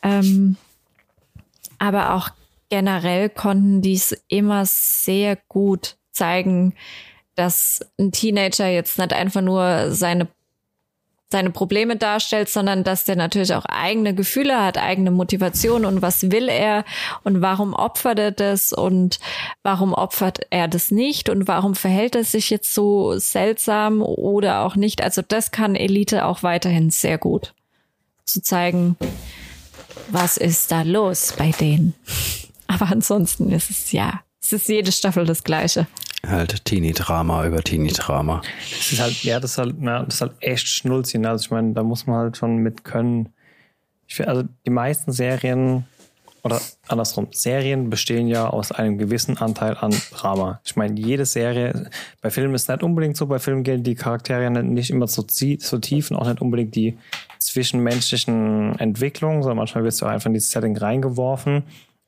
[0.03, 0.57] Ähm,
[1.79, 2.31] aber auch
[2.75, 6.75] generell konnten die es immer sehr gut zeigen,
[7.37, 10.27] dass ein Teenager jetzt nicht einfach nur seine
[11.31, 16.31] seine Probleme darstellt, sondern dass der natürlich auch eigene Gefühle hat, eigene Motivation und was
[16.33, 16.85] will er
[17.23, 19.19] und warum opfert er das und
[19.63, 24.75] warum opfert er das nicht und warum verhält er sich jetzt so seltsam oder auch
[24.75, 25.01] nicht.
[25.03, 27.55] Also das kann Elite auch weiterhin sehr gut
[28.25, 28.97] zu zeigen,
[30.11, 31.95] was ist da los bei denen.
[32.75, 35.87] Aber ansonsten ist es ja, es ist jede Staffel das Gleiche.
[36.27, 38.43] Halt Teenie-Drama über Teenie-Drama.
[38.71, 41.25] Das ist halt, ja, das ist halt, ja, das ist halt echt Schnulzchen.
[41.25, 43.29] Also ich meine, da muss man halt schon mit können.
[44.09, 45.85] Ich find, also die meisten Serien
[46.43, 50.61] oder andersrum, Serien bestehen ja aus einem gewissen Anteil an Drama.
[50.65, 53.95] Ich meine, jede Serie, bei Filmen ist es nicht unbedingt so, bei Filmen gehen die
[53.95, 56.99] Charaktere nicht immer so, so tief und auch nicht unbedingt die
[57.39, 61.63] zwischenmenschlichen Entwicklungen, sondern manchmal wirst du einfach in dieses Setting reingeworfen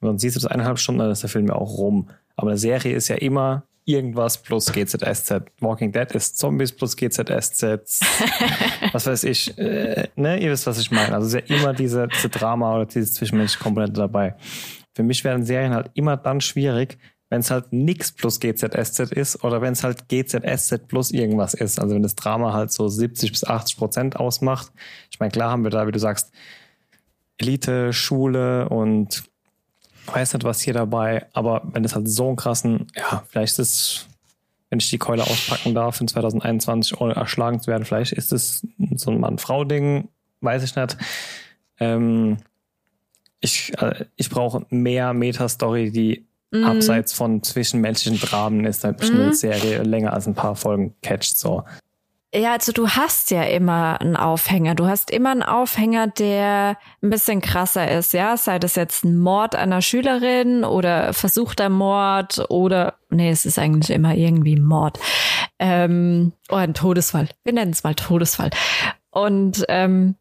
[0.06, 2.08] und dann siehst du das eineinhalb Stunden, dann ist der Film ja auch rum.
[2.36, 5.42] Aber eine Serie ist ja immer irgendwas plus GZSZ.
[5.60, 7.62] Walking Dead ist Zombies plus GZSZ.
[8.92, 9.56] was weiß ich.
[9.58, 11.14] Äh, ne, ihr wisst, was ich meine.
[11.14, 14.34] Also es ist ja immer diese, diese Drama oder diese zwischenmenschliche Komponente dabei.
[14.94, 16.98] Für mich werden Serien halt immer dann schwierig,
[17.30, 21.80] wenn es halt nix plus GZSZ ist oder wenn es halt GZSZ plus irgendwas ist.
[21.80, 24.72] Also wenn das Drama halt so 70 bis 80 Prozent ausmacht.
[25.10, 26.32] Ich meine, klar haben wir da, wie du sagst,
[27.38, 29.24] Elite, Schule und
[30.06, 33.58] weiß nicht, was hier dabei, aber wenn es halt so einen krassen, ja, vielleicht ist
[33.58, 34.06] es,
[34.70, 38.66] wenn ich die Keule auspacken darf in 2021, ohne erschlagen zu werden, vielleicht ist es
[38.96, 40.08] so ein Mann-Frau-Ding,
[40.40, 40.96] weiß ich nicht.
[41.78, 42.38] Ähm,
[43.40, 46.64] ich, äh, ich brauche mehr Meta-Story, die mm.
[46.64, 49.14] abseits von zwischenmenschlichen Dramen ist, halt mm.
[49.14, 51.64] eine Serie länger als ein paar Folgen catcht, so.
[52.34, 54.74] Ja, also du hast ja immer einen Aufhänger.
[54.74, 58.36] Du hast immer einen Aufhänger, der ein bisschen krasser ist, ja.
[58.36, 63.90] Sei das jetzt ein Mord einer Schülerin oder versuchter Mord oder, nee, es ist eigentlich
[63.90, 64.98] immer irgendwie Mord.
[65.58, 67.28] Ähm, oder ein Todesfall.
[67.44, 68.50] Wir nennen es mal Todesfall.
[69.10, 70.16] Und ähm,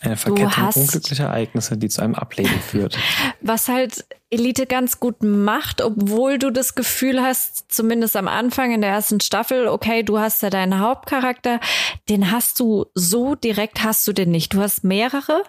[0.00, 2.98] eine Verkettung hast, unglücklicher Ereignisse, die zu einem Ableben führt.
[3.40, 8.80] Was halt Elite ganz gut macht, obwohl du das Gefühl hast, zumindest am Anfang in
[8.80, 11.60] der ersten Staffel, okay, du hast ja deinen Hauptcharakter,
[12.08, 14.52] den hast du so direkt hast du den nicht.
[14.52, 15.42] Du hast mehrere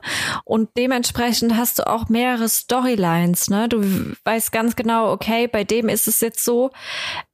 [0.45, 3.49] und dementsprechend hast du auch mehrere Storylines.
[3.49, 3.67] Ne?
[3.67, 3.83] Du
[4.23, 6.71] weißt ganz genau, okay, bei dem ist es jetzt so.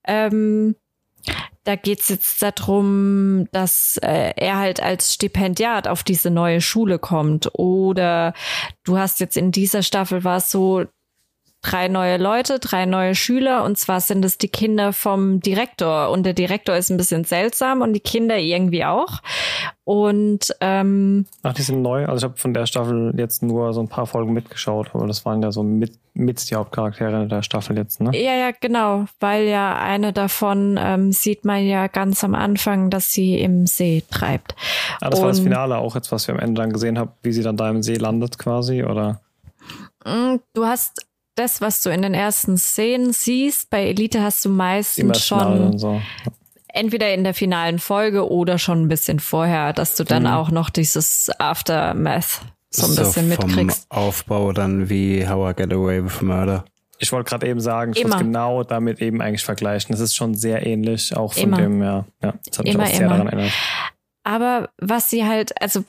[0.06, 0.76] Ähm,
[1.64, 7.50] da geht's jetzt darum, dass äh, er halt als Stipendiat auf diese neue Schule kommt.
[7.54, 8.34] Oder
[8.84, 10.86] du hast jetzt in dieser Staffel war es so,
[11.64, 16.24] drei neue Leute, drei neue Schüler und zwar sind es die Kinder vom Direktor und
[16.24, 19.22] der Direktor ist ein bisschen seltsam und die Kinder irgendwie auch.
[19.86, 22.06] Und ähm, Ach, die sind neu.
[22.06, 25.26] Also ich habe von der Staffel jetzt nur so ein paar Folgen mitgeschaut, aber das
[25.26, 28.12] waren ja so mit, mit die Hauptcharaktere der Staffel jetzt, ne?
[28.14, 33.12] Ja, ja, genau, weil ja eine davon ähm, sieht man ja ganz am Anfang, dass
[33.12, 34.56] sie im See treibt.
[35.00, 37.12] Ah, das und, war das Finale auch jetzt, was wir am Ende dann gesehen haben,
[37.22, 39.22] wie sie dann da im See landet quasi, oder?
[40.06, 44.50] Mm, du hast das, was du in den ersten Szenen siehst, bei Elite hast du
[44.50, 46.02] meistens schon so.
[46.68, 50.30] entweder in der finalen Folge oder schon ein bisschen vorher, dass du dann mhm.
[50.30, 53.88] auch noch dieses Aftermath so ein bisschen so mitkriegst.
[53.90, 56.66] Vom Aufbau dann wie How I Get Away with Murder.
[57.00, 59.92] Ich wollte gerade eben sagen, ich wollte genau damit eben eigentlich vergleichen.
[59.92, 61.58] Das ist schon sehr ähnlich, auch von immer.
[61.58, 63.10] dem, ja, ja, das hat mich immer, auch sehr immer.
[63.10, 63.52] daran erinnert.
[64.24, 65.84] Aber was sie halt, also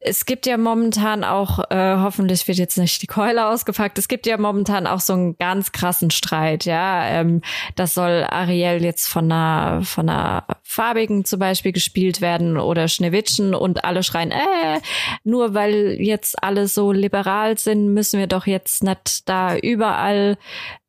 [0.00, 4.26] es gibt ja momentan auch, äh, hoffentlich wird jetzt nicht die Keule ausgepackt, es gibt
[4.26, 7.04] ja momentan auch so einen ganz krassen Streit, ja.
[7.06, 7.42] Ähm,
[7.74, 10.44] das soll Ariel jetzt von einer, von einer
[10.78, 14.80] Farbigen zum Beispiel gespielt werden oder Schneewittchen und alle schreien, äh,
[15.24, 20.38] nur weil jetzt alle so liberal sind, müssen wir doch jetzt nicht da überall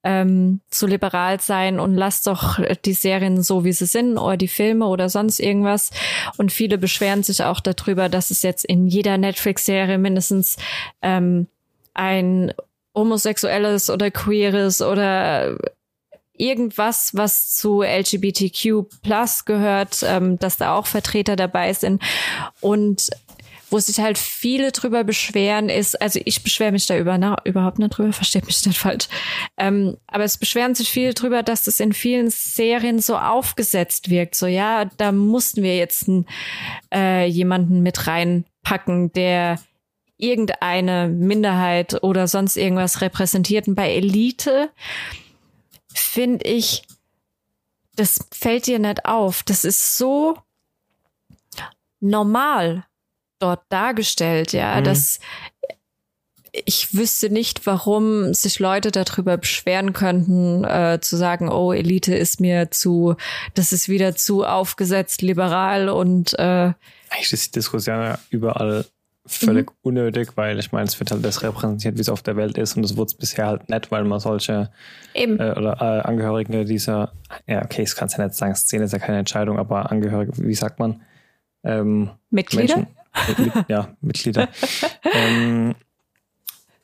[0.04, 4.47] ähm, zu liberal sein und lasst doch die Serien so, wie sie sind oder die
[4.47, 5.89] Filme oder sonst irgendwas.
[6.38, 10.58] Und viele beschweren sich auch darüber, dass es jetzt in jeder Netflix-Serie mindestens
[11.02, 11.47] ähm,
[11.95, 12.54] ein
[12.93, 15.58] homosexuelles oder queeres oder
[16.39, 22.02] irgendwas, was zu LGBTQ plus gehört, ähm, dass da auch Vertreter dabei sind.
[22.62, 23.10] Und
[23.69, 27.78] wo sich halt viele drüber beschweren, ist, also ich beschwere mich da über, na, überhaupt
[27.78, 29.08] nicht drüber, versteht mich nicht falsch.
[29.58, 34.36] Ähm, aber es beschweren sich viele drüber, dass das in vielen Serien so aufgesetzt wirkt.
[34.36, 36.25] So, ja, da mussten wir jetzt n,
[36.93, 39.60] äh, jemanden mit reinpacken, der
[40.17, 43.67] irgendeine Minderheit oder sonst irgendwas repräsentiert.
[43.67, 44.69] Und bei Elite
[45.99, 46.83] finde ich,
[47.95, 49.43] das fällt dir nicht auf.
[49.43, 50.38] Das ist so
[51.99, 52.85] normal
[53.39, 54.83] dort dargestellt, ja, mhm.
[54.83, 55.19] dass
[56.51, 62.41] ich wüsste nicht, warum sich Leute darüber beschweren könnten, äh, zu sagen, oh, Elite ist
[62.41, 63.15] mir zu,
[63.53, 66.73] das ist wieder zu aufgesetzt, liberal und äh,
[67.09, 68.85] eigentlich ist die Diskussion ja überall
[69.29, 69.75] völlig mhm.
[69.81, 72.75] unnötig, weil ich meine, es wird halt das repräsentiert, wie es auf der Welt ist
[72.75, 74.71] und es wurde bisher halt nett, weil man solche
[75.13, 75.39] Eben.
[75.39, 77.13] Äh, oder äh, Angehörige dieser,
[77.47, 80.33] ja, okay, ich kann es ja nicht sagen, Szene ist ja keine Entscheidung, aber Angehörige,
[80.37, 81.01] wie sagt man?
[81.63, 82.87] Ähm, Mitglieder?
[83.27, 84.47] Menschen, mit, ja, Mitglieder.
[85.13, 85.75] ähm,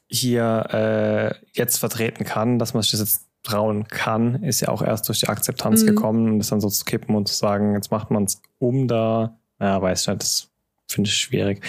[0.07, 4.81] hier äh, jetzt vertreten kann, dass man sich das jetzt trauen kann, ist ja auch
[4.81, 5.87] erst durch die Akzeptanz mhm.
[5.87, 8.87] gekommen und das dann so zu kippen und zu sagen, jetzt macht man es um
[8.87, 10.51] da, ja, weiß ich nicht, das
[10.95, 11.63] finde ich schwierig.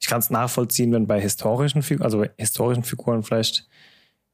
[0.00, 3.66] Ich kann es nachvollziehen, wenn bei historischen Figuren, also bei historischen Figuren vielleicht,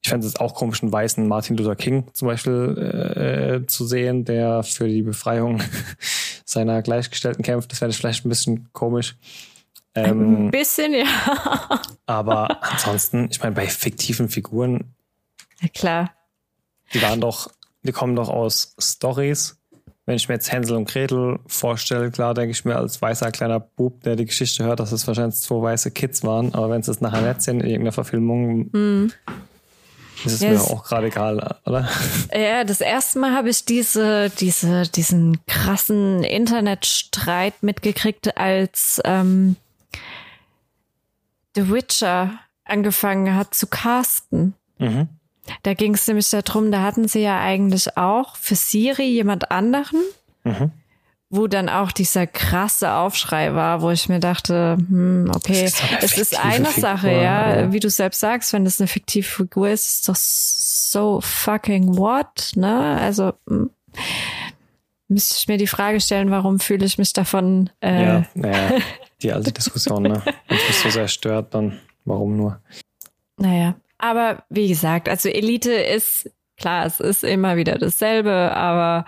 [0.00, 4.24] ich fände es auch komisch, einen weißen Martin Luther King zum Beispiel äh, zu sehen,
[4.24, 5.62] der für die Befreiung
[6.44, 7.70] seiner Gleichgestellten kämpft.
[7.70, 9.16] Das wäre vielleicht ein bisschen komisch.
[9.94, 11.06] Ähm, ein bisschen, ja.
[12.06, 14.94] aber ansonsten, ich meine, bei fiktiven Figuren.
[15.60, 16.12] Ja, klar.
[16.94, 17.50] Die waren doch,
[17.82, 19.57] die kommen doch aus Stories
[20.08, 23.60] wenn ich mir jetzt Hänsel und Gretel vorstelle, klar denke ich mir als weißer kleiner
[23.60, 26.54] Bub, der die Geschichte hört, dass es wahrscheinlich zwei weiße Kids waren.
[26.54, 29.12] Aber wenn es das nachher nicht sind in irgendeiner Verfilmung, mm.
[30.24, 31.90] ist es ja, mir auch gerade egal, oder?
[32.34, 39.56] Ja, das erste Mal habe ich diese, diese, diesen krassen Internetstreit mitgekriegt, als ähm,
[41.54, 42.30] The Witcher
[42.64, 44.54] angefangen hat zu casten.
[44.78, 45.08] Mhm.
[45.62, 50.02] Da ging es nämlich darum, da hatten sie ja eigentlich auch für Siri jemand anderen,
[50.44, 50.72] mhm.
[51.30, 56.18] wo dann auch dieser krasse Aufschrei war, wo ich mir dachte, hm, okay, ist es
[56.18, 57.72] ist eine Figur, Sache, ja, oder?
[57.72, 62.52] wie du selbst sagst, wenn das eine fiktive Figur ist, ist doch so fucking what,
[62.54, 62.98] ne?
[63.00, 63.70] Also hm,
[65.08, 67.70] müsste ich mir die Frage stellen, warum fühle ich mich davon?
[67.80, 68.78] Äh ja, naja,
[69.22, 70.22] die alte Diskussion, ne?
[70.48, 72.60] Wenn es mich so sehr stört, dann warum nur?
[73.38, 79.04] Naja, aber wie gesagt, also Elite ist, klar, es ist immer wieder dasselbe, aber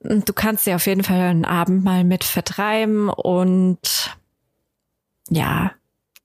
[0.00, 4.16] du kannst dir auf jeden Fall einen Abend mal mit vertreiben und
[5.30, 5.72] ja,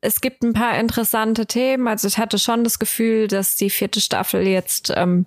[0.01, 1.88] es gibt ein paar interessante Themen.
[1.88, 5.25] Also ich hatte schon das Gefühl, dass die vierte Staffel jetzt ähm,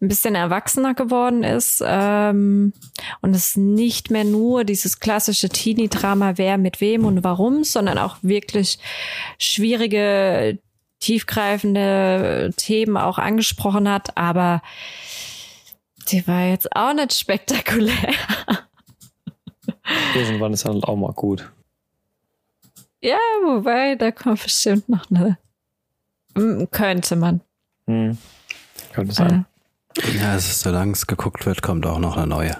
[0.00, 2.72] ein bisschen erwachsener geworden ist ähm,
[3.20, 8.16] und es nicht mehr nur dieses klassische Teenie-Drama, wer mit wem und warum, sondern auch
[8.22, 8.78] wirklich
[9.38, 10.58] schwierige,
[11.00, 14.62] tiefgreifende Themen auch angesprochen hat, aber
[16.08, 18.14] die war jetzt auch nicht spektakulär.
[20.14, 21.50] Irgendwann ist halt auch mal gut.
[23.00, 25.38] Ja, wobei, da kommt bestimmt noch eine.
[26.70, 27.40] Könnte man.
[27.86, 28.16] Hm.
[28.92, 29.46] Könnte sein.
[30.18, 32.56] Ja, es ist, solange es geguckt wird, kommt auch noch eine neue.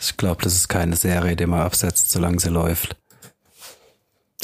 [0.00, 2.96] Ich glaube, das ist keine Serie, die man absetzt, solange sie läuft.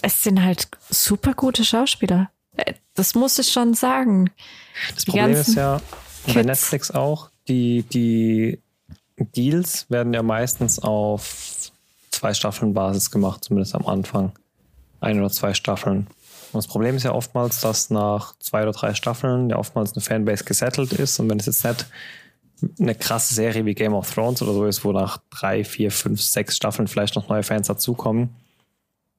[0.02, 2.30] Es sind halt super gute Schauspieler.
[2.94, 4.30] Das muss ich schon sagen.
[4.94, 5.80] Das die Problem ist ja,
[6.32, 8.60] bei Netflix auch, die, die
[9.16, 11.70] Deals werden ja meistens auf
[12.10, 14.32] zwei Staffeln Basis gemacht, zumindest am Anfang.
[15.00, 16.06] Ein oder zwei Staffeln.
[16.54, 20.02] Und das Problem ist ja oftmals, dass nach zwei oder drei Staffeln ja oftmals eine
[20.02, 21.18] Fanbase gesettelt ist.
[21.18, 21.86] Und wenn es jetzt nicht
[22.80, 26.20] eine krasse Serie wie Game of Thrones oder so ist, wo nach drei, vier, fünf,
[26.20, 28.30] sechs Staffeln vielleicht noch neue Fans dazukommen,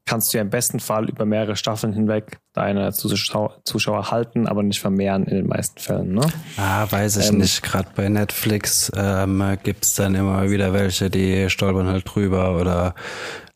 [0.06, 4.62] kannst du ja im besten Fall über mehrere Staffeln hinweg deine Zuschauer, Zuschauer halten, aber
[4.64, 6.14] nicht vermehren in den meisten Fällen.
[6.14, 6.28] Ne?
[6.58, 7.64] Ah, weiß ich ähm, nicht.
[7.64, 12.94] Gerade bei Netflix ähm, gibt es dann immer wieder welche, die stolpern halt drüber oder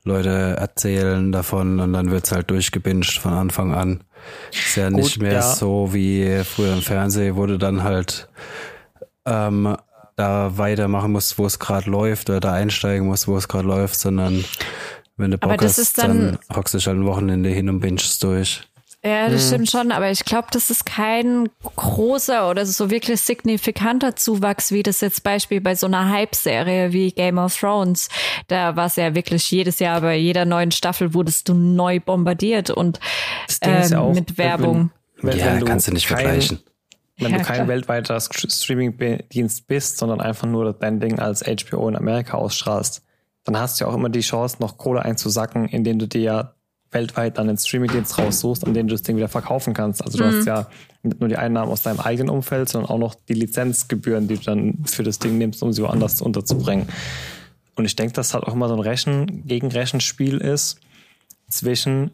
[0.10, 4.04] Leute erzählen davon und dann wird's halt durchgebinged von Anfang an.
[4.52, 5.42] Ist ja Gut, nicht mehr ja.
[5.42, 8.28] so wie früher im Fernsehen, wurde dann halt
[9.26, 9.76] ähm,
[10.16, 14.00] da weitermachen musst, wo es gerade läuft, oder da einsteigen musst, wo es gerade läuft,
[14.00, 14.44] sondern
[15.18, 17.80] wenn du Bock hast, ist dann- dann hockst du dich halt ein Wochenende hin und
[17.80, 18.64] bingest durch.
[19.04, 24.18] Ja, das stimmt schon, aber ich glaube, das ist kein großer oder so wirklich signifikanter
[24.18, 28.10] Zuwachs, wie das jetzt Beispiel bei so einer Hype-Serie wie Game of Thrones.
[28.48, 32.72] Da war es ja wirklich jedes Jahr bei jeder neuen Staffel wurdest du neu bombardiert
[32.72, 33.00] und
[33.48, 34.92] Das Ding ist ja ähm, auch, mit Werbung.
[35.22, 36.60] Wenn, wenn, ja, wenn kannst du nicht kein, vergleichen.
[37.18, 37.68] Wenn Ja, du kein klar.
[37.70, 43.02] weltweiter St- Streaming-Dienst bist, sondern einfach nur dein Ding als HBO in Amerika ausstrahlst,
[43.46, 46.54] dann hast du ja auch immer die Chance, noch Kohle einzusacken, indem du dir ja
[46.92, 50.04] weltweit dann einen Streaming-Dienst raussuchst, an dem du das Ding wieder verkaufen kannst.
[50.04, 50.28] Also du Mhm.
[50.38, 50.68] hast ja
[51.04, 54.44] nicht nur die Einnahmen aus deinem eigenen Umfeld, sondern auch noch die Lizenzgebühren, die du
[54.44, 56.88] dann für das Ding nimmst, um sie woanders unterzubringen.
[57.76, 60.80] Und ich denke, dass halt auch immer so ein Rechen gegen Rechenspiel ist
[61.48, 62.12] zwischen,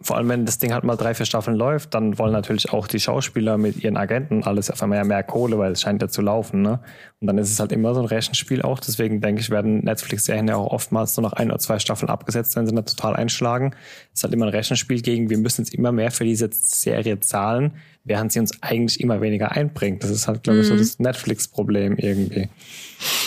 [0.00, 2.86] vor allem wenn das Ding halt mal drei, vier Staffeln läuft, dann wollen natürlich auch
[2.86, 6.08] die Schauspieler mit ihren Agenten alles auf einmal ja mehr Kohle, weil es scheint ja
[6.08, 6.80] zu laufen, ne?
[7.20, 8.78] Und dann ist es halt immer so ein Rechenspiel auch.
[8.78, 12.56] Deswegen denke ich, werden Netflix-Serien ja auch oftmals nur noch ein oder zwei Staffeln abgesetzt,
[12.56, 13.74] wenn sie dann total einschlagen.
[14.12, 17.20] Es ist halt immer ein Rechenspiel gegen, wir müssen jetzt immer mehr für diese Serie
[17.20, 17.72] zahlen,
[18.06, 20.02] während sie uns eigentlich immer weniger einbringt.
[20.02, 22.48] Das ist halt, glaube ich, so das Netflix-Problem irgendwie.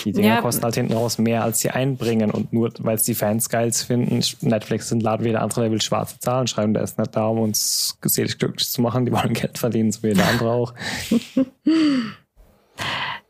[0.06, 0.42] Die Dinger Ja.
[0.42, 2.32] kosten halt hinten raus mehr, als sie einbringen.
[2.32, 5.72] Und nur weil es die Fans geil finden, Netflix sind Laden wie der andere, der
[5.72, 6.74] will schwarze Zahlen schreiben.
[6.74, 9.06] Der ist nicht da, um uns selig glücklich zu machen.
[9.06, 10.74] Die wollen Geld verdienen, so wie der andere auch.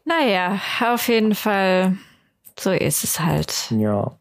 [0.05, 0.59] Naja,
[0.91, 1.97] auf jeden Fall,
[2.59, 3.71] so ist es halt.
[3.77, 4.11] Ja.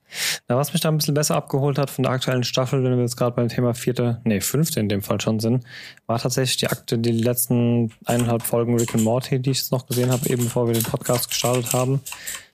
[0.48, 3.02] Na, was mich da ein bisschen besser abgeholt hat von der aktuellen Staffel, wenn wir
[3.02, 5.64] jetzt gerade beim Thema vierte, nee, fünfte in dem Fall schon sind,
[6.06, 9.86] war tatsächlich die Akte, die letzten eineinhalb Folgen Rick and Morty, die ich jetzt noch
[9.86, 12.00] gesehen habe, eben bevor wir den Podcast gestartet haben.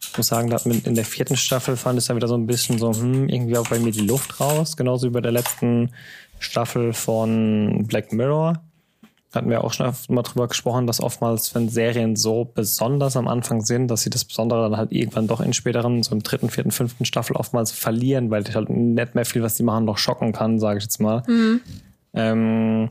[0.00, 2.92] Ich muss sagen, in der vierten Staffel fand ich dann wieder so ein bisschen so,
[2.92, 5.90] hm, irgendwie auch bei mir die Luft raus, genauso wie bei der letzten
[6.38, 8.62] Staffel von Black Mirror.
[9.34, 13.26] Da hatten wir auch schon mal drüber gesprochen, dass oftmals, wenn Serien so besonders am
[13.26, 16.50] Anfang sind, dass sie das Besondere dann halt irgendwann doch in späteren, so im dritten,
[16.50, 20.30] vierten, fünften Staffel oftmals verlieren, weil halt nicht mehr viel, was die machen, noch schocken
[20.30, 21.24] kann, sage ich jetzt mal.
[22.12, 22.90] Ähm,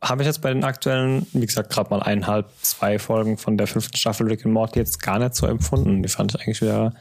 [0.00, 3.66] habe ich jetzt bei den aktuellen, wie gesagt, gerade mal eineinhalb, zwei Folgen von der
[3.66, 6.04] fünften Staffel Rick and Morty jetzt gar nicht so empfunden.
[6.04, 6.94] Die fand ich eigentlich wieder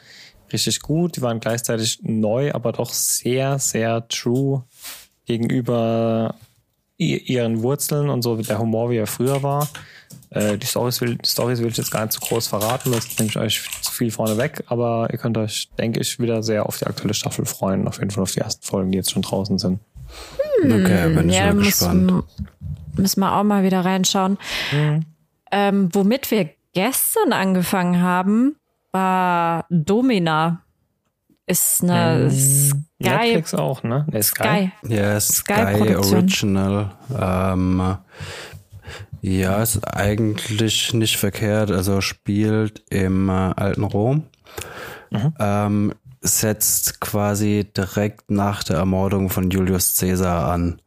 [0.52, 1.16] richtig gut.
[1.16, 4.64] Die waren gleichzeitig neu, aber doch sehr, sehr true
[5.26, 6.34] gegenüber
[7.04, 9.68] ihren Wurzeln und so der Humor, wie er früher war.
[10.30, 13.30] Äh, die Stories will, Storys will ich jetzt gar nicht zu groß verraten, das nehme
[13.30, 16.78] ich euch zu viel vorne weg, aber ihr könnt euch, denke ich, wieder sehr auf
[16.80, 19.60] die aktuelle Staffel freuen, auf jeden Fall auf die ersten Folgen, die jetzt schon draußen
[19.60, 19.80] sind.
[20.64, 22.24] Okay, bin ich ja, mal gespannt.
[22.96, 24.38] müssen wir auch mal wieder reinschauen.
[25.52, 28.56] Ähm, womit wir gestern angefangen haben,
[28.92, 30.62] war Domina.
[31.46, 32.32] Ist eine
[33.04, 34.06] Sky, Netflix auch, ne?
[34.12, 34.72] Nee, Sky.
[34.88, 36.58] Ja, Sky Sky-Produktion.
[36.58, 36.92] Original.
[37.20, 37.98] Ähm,
[39.22, 41.72] ja, ist eigentlich nicht verkehrt.
[41.72, 44.24] Also spielt im äh, alten Rom.
[45.40, 50.82] Ähm, setzt quasi direkt nach der Ermordung von Julius Caesar an.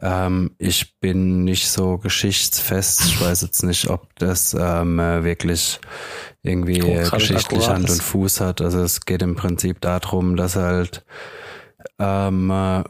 [0.00, 3.04] Ähm, ich bin nicht so geschichtsfest.
[3.06, 5.80] Ich weiß jetzt nicht, ob das ähm, äh, wirklich
[6.42, 8.60] irgendwie Oh, äh, geschichtlich Hand und Fuß hat.
[8.60, 11.04] Also es geht im Prinzip darum, dass halt
[11.98, 12.84] ähm, äh,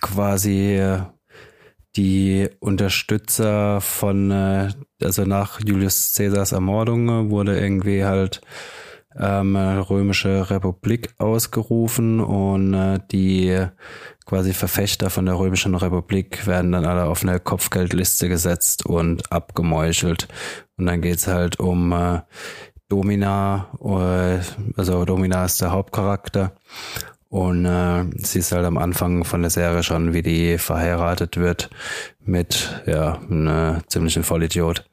[0.00, 1.02] quasi äh,
[1.96, 4.70] die Unterstützer von, äh,
[5.02, 8.40] also nach Julius Caesars Ermordung wurde irgendwie halt
[9.16, 13.66] ähm, äh, römische Republik ausgerufen und die
[14.26, 20.28] quasi Verfechter von der römischen Republik werden dann alle auf eine Kopfgeldliste gesetzt und abgemeuchelt.
[20.76, 22.22] Und dann geht's halt um äh,
[22.88, 23.70] Domina,
[24.76, 26.52] also Domina ist der Hauptcharakter.
[27.34, 31.68] Und äh, sie ist halt am Anfang von der Serie schon, wie die verheiratet wird
[32.24, 34.88] mit ja, einem ziemlichen Vollidiot.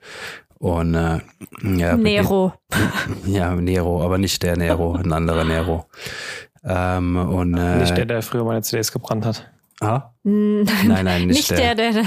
[0.58, 1.20] Und äh,
[1.62, 2.54] ja, Nero.
[3.28, 5.86] ja, Nero, aber nicht der Nero, ein anderer Nero.
[6.64, 9.48] Ähm, und äh, Nicht der, der früher meine CDs gebrannt hat.
[9.80, 10.10] ah?
[10.24, 12.06] Nein, nein, nicht, Nicht der, der, der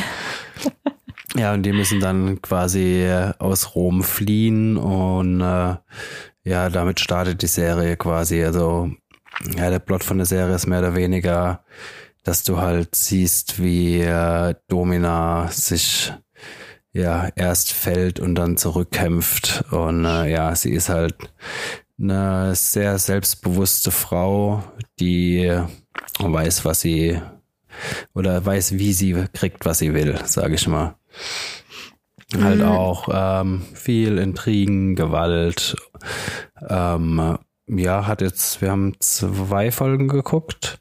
[1.36, 5.76] Ja, und die müssen dann quasi äh, aus Rom fliehen und äh,
[6.42, 8.42] ja, damit startet die Serie quasi.
[8.44, 8.90] Also
[9.56, 11.64] ja, der Plot von der Serie ist mehr oder weniger,
[12.22, 16.12] dass du halt siehst, wie äh, Domina sich
[16.92, 19.64] ja erst fällt und dann zurückkämpft.
[19.70, 21.16] Und äh, ja, sie ist halt
[21.98, 24.64] eine sehr selbstbewusste Frau,
[24.98, 25.52] die
[26.18, 27.20] weiß, was sie
[28.14, 30.96] oder weiß, wie sie kriegt, was sie will, sage ich mal.
[32.40, 35.76] Halt auch ähm, viel Intrigen, Gewalt.
[36.68, 40.80] Ähm, ja, hat jetzt, wir haben zwei Folgen geguckt.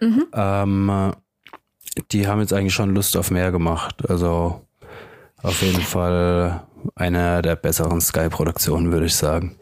[0.00, 0.26] Mhm.
[0.32, 1.12] Ähm,
[2.12, 4.08] die haben jetzt eigentlich schon Lust auf mehr gemacht.
[4.08, 4.62] Also
[5.42, 9.56] Auf jeden Fall eine der besseren Sky-Produktionen, würde ich sagen.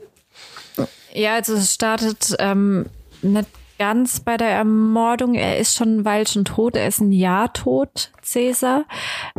[1.13, 2.87] Ja, also es startet ähm,
[3.23, 3.49] nicht
[3.79, 5.35] ganz bei der Ermordung.
[5.35, 6.77] Er ist schon ein Weilchen tot.
[6.77, 8.85] Er ist ein Jahr tot, Cäsar.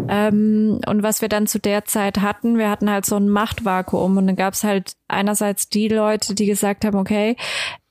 [0.07, 4.17] Ähm, und was wir dann zu der Zeit hatten, wir hatten halt so ein Machtvakuum.
[4.17, 7.35] Und dann gab es halt einerseits die Leute, die gesagt haben, okay,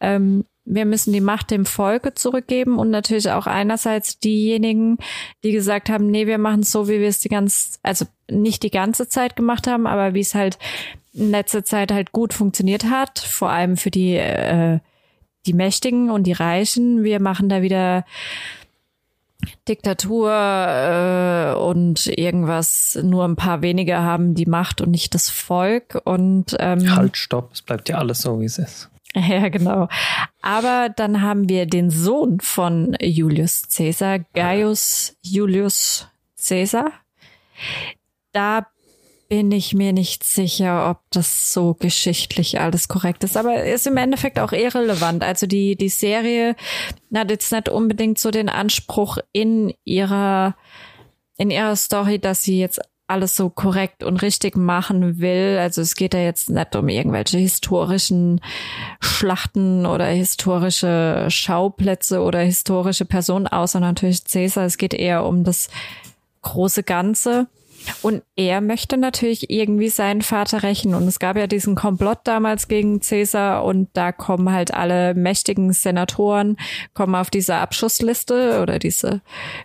[0.01, 4.99] ähm, wir müssen die Macht dem Volke zurückgeben und natürlich auch einerseits diejenigen,
[5.42, 8.62] die gesagt haben, nee, wir machen es so, wie wir es die ganze, also nicht
[8.62, 10.59] die ganze Zeit gemacht haben, aber wie es halt
[11.14, 14.78] in letzter Zeit halt gut funktioniert hat, vor allem für die äh,
[15.49, 17.03] die Mächtigen und die Reichen.
[17.03, 18.05] Wir machen da wieder
[19.66, 22.99] Diktatur äh, und irgendwas.
[23.03, 26.01] Nur ein paar wenige haben die Macht und nicht das Volk.
[26.05, 28.90] Und ähm, halt, stopp, es bleibt ja alles so, wie es ist.
[29.14, 29.88] Ja, genau.
[30.42, 36.92] Aber dann haben wir den Sohn von Julius Caesar, Gaius Julius Caesar.
[38.32, 38.66] Da
[39.29, 43.37] bin ich mir nicht sicher, ob das so geschichtlich alles korrekt ist.
[43.37, 45.22] Aber ist im Endeffekt auch irrelevant.
[45.22, 46.57] Also die, die Serie
[47.14, 50.57] hat jetzt nicht unbedingt so den Anspruch in ihrer,
[51.37, 55.59] in ihrer Story, dass sie jetzt alles so korrekt und richtig machen will.
[55.59, 58.41] Also es geht ja jetzt nicht um irgendwelche historischen
[59.01, 64.64] Schlachten oder historische Schauplätze oder historische Personen, außer natürlich Cäsar.
[64.64, 65.68] Es geht eher um das
[66.43, 67.47] große Ganze.
[68.03, 70.95] Und er möchte natürlich irgendwie seinen Vater rächen.
[70.95, 75.72] Und es gab ja diesen Komplott damals gegen Cäsar und da kommen halt alle mächtigen
[75.72, 76.57] Senatoren,
[76.95, 79.20] kommen auf diese Abschussliste oder diese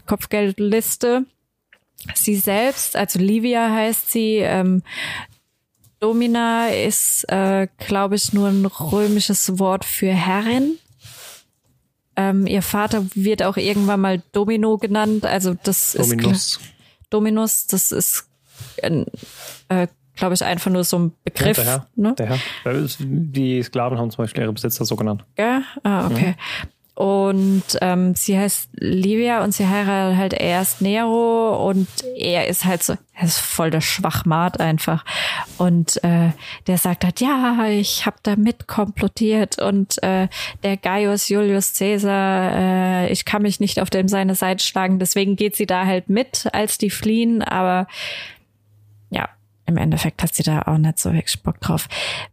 [0.06, 1.26] Kopfgeldliste.
[2.16, 4.84] Sie selbst, also Livia heißt sie, ähm,
[6.00, 10.78] Domina ist, äh, glaube ich, nur ein römisches Wort für Herrin.
[12.16, 15.26] Ähm, ihr Vater wird auch irgendwann mal Domino genannt.
[15.26, 16.58] Also das Dominus.
[16.58, 16.60] ist
[17.14, 18.28] Dominus, das ist,
[18.78, 21.58] äh, glaube ich, einfach nur so ein Begriff.
[21.58, 21.88] Ja, der Herr.
[21.96, 22.16] Ne?
[22.18, 22.88] Der Herr.
[23.00, 25.24] Die Sklaven haben zum Beispiel ihre Besitzer so genannt.
[25.38, 25.62] Ja?
[25.84, 26.30] Ah, okay.
[26.30, 26.70] Mhm.
[26.96, 32.84] Und ähm, sie heißt Livia und sie heiratet halt erst Nero und er ist halt
[32.84, 35.04] so, er ist voll der Schwachmat einfach.
[35.58, 36.32] Und äh,
[36.68, 40.28] der sagt halt, ja, ich habe da mitkomplottiert und äh,
[40.62, 45.36] der Gaius Julius Caesar, äh, ich kann mich nicht auf dem seine Seite schlagen, deswegen
[45.36, 47.88] geht sie da halt mit, als die fliehen, aber
[49.66, 51.88] im Endeffekt hat sie da auch nicht so wirklich Bock drauf.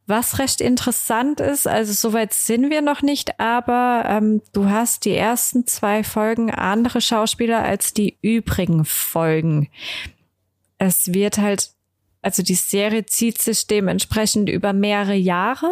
[0.07, 5.14] Was recht interessant ist, also soweit sind wir noch nicht, aber ähm, du hast die
[5.14, 9.68] ersten zwei Folgen andere Schauspieler als die übrigen Folgen.
[10.78, 11.70] Es wird halt,
[12.22, 15.70] also die Serie zieht sich dementsprechend über mehrere Jahre.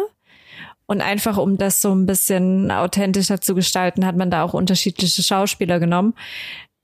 [0.85, 5.21] Und einfach um das so ein bisschen authentischer zu gestalten, hat man da auch unterschiedliche
[5.21, 6.15] Schauspieler genommen.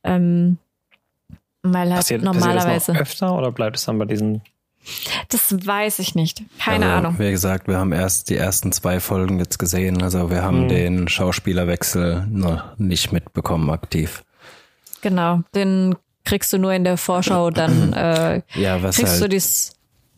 [0.03, 0.59] Ähm,
[1.63, 2.67] weil halt passiert, normalerweise.
[2.67, 4.43] Passiert das noch öfter oder bleibt es dann bei diesen
[5.29, 6.43] das weiß ich nicht.
[6.59, 7.19] Keine also, Ahnung.
[7.19, 10.01] Wie gesagt, wir haben erst die ersten zwei Folgen jetzt gesehen.
[10.01, 10.69] Also wir haben mhm.
[10.69, 14.23] den Schauspielerwechsel noch nicht mitbekommen aktiv.
[15.01, 19.29] Genau, den kriegst du nur in der Vorschau, dann äh, ja, was kriegst halt, du
[19.29, 19.75] dies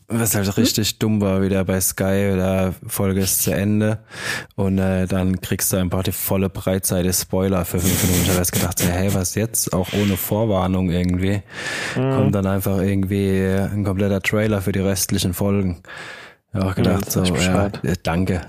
[0.10, 1.00] was halt richtig hm?
[1.00, 4.00] dumm war, wieder bei Sky, da Folge ist zu Ende
[4.56, 8.24] und äh, dann kriegst du einfach die volle Breitseite Spoiler für fünf Minuten.
[8.24, 9.74] Ich habe jetzt gedacht, so, hey, was jetzt?
[9.74, 11.42] Auch ohne Vorwarnung irgendwie.
[11.96, 12.12] Mhm.
[12.12, 15.84] Kommt dann einfach irgendwie ein kompletter Trailer für die restlichen Folgen.
[16.50, 17.70] Ich habe auch gedacht, mhm, so, ja,
[18.04, 18.42] danke.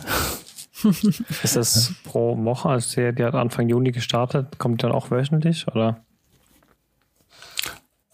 [1.42, 2.68] ist das pro Woche?
[2.68, 4.58] Also die, die hat Anfang Juni gestartet.
[4.58, 6.04] Kommt die dann auch wöchentlich, oder?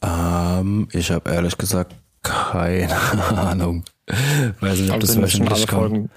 [0.02, 1.94] Ähm, ich habe ehrlich gesagt
[2.24, 2.96] keine
[3.36, 3.84] Ahnung.
[4.60, 6.10] Weiß nicht, ob das wöchentlich kommt.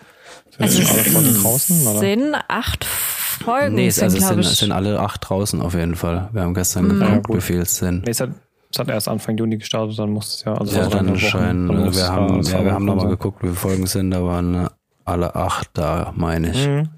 [0.57, 1.99] Also alle Folgen draußen, oder?
[1.99, 3.75] sind acht Folgen.
[3.75, 6.29] Nee, es, also sind, sind alle acht draußen auf jeden Fall.
[6.31, 6.99] Wir haben gestern mhm.
[6.99, 8.05] geguckt, wie viel es sind.
[8.05, 8.31] Nee, es hat,
[8.71, 10.55] es hat erst Anfang Juni gestartet, dann muss es ja.
[10.55, 11.69] Also ja, dann scheinen.
[11.69, 14.67] Also wir haben, ja, wir haben nochmal geguckt, wie viele Folgen sind, da waren
[15.05, 16.67] alle acht da, meine ich.
[16.67, 16.89] Mhm.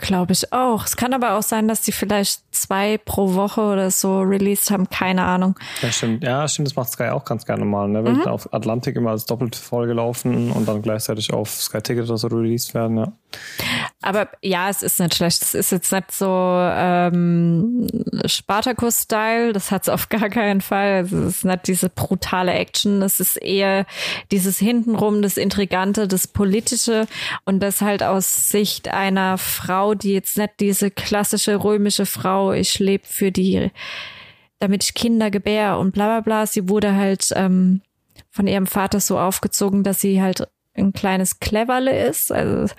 [0.00, 0.84] Glaube ich auch.
[0.86, 4.88] Es kann aber auch sein, dass die vielleicht zwei pro Woche oder so released haben.
[4.88, 5.58] Keine Ahnung.
[5.82, 6.24] Ja, stimmt.
[6.24, 6.68] Ja, stimmt.
[6.68, 7.88] Das macht Sky auch ganz gerne mal.
[7.88, 8.04] Ne?
[8.04, 8.26] Wenn mhm.
[8.26, 12.28] auf Atlantik immer als doppelte Folge laufen und dann gleichzeitig auf Sky Ticket oder so
[12.28, 12.96] released werden.
[12.98, 13.12] Ja.
[14.02, 15.42] Aber ja, es ist nicht schlecht.
[15.42, 17.86] Es ist jetzt nicht so ähm,
[18.24, 19.52] Spartacus-Style.
[19.52, 21.02] Das hat es auf gar keinen Fall.
[21.04, 23.02] Es ist nicht diese brutale Action.
[23.02, 23.84] Es ist eher
[24.30, 27.06] dieses hintenrum, das Intrigante, das Politische
[27.44, 32.78] und das halt aus Sicht einer Frau, die jetzt nicht diese klassische römische Frau, ich
[32.78, 33.70] lebe für die,
[34.60, 36.46] damit ich Kinder gebär und bla bla bla.
[36.46, 37.82] Sie wurde halt ähm,
[38.30, 42.32] von ihrem Vater so aufgezogen, dass sie halt ein kleines Cleverle ist.
[42.32, 42.72] Also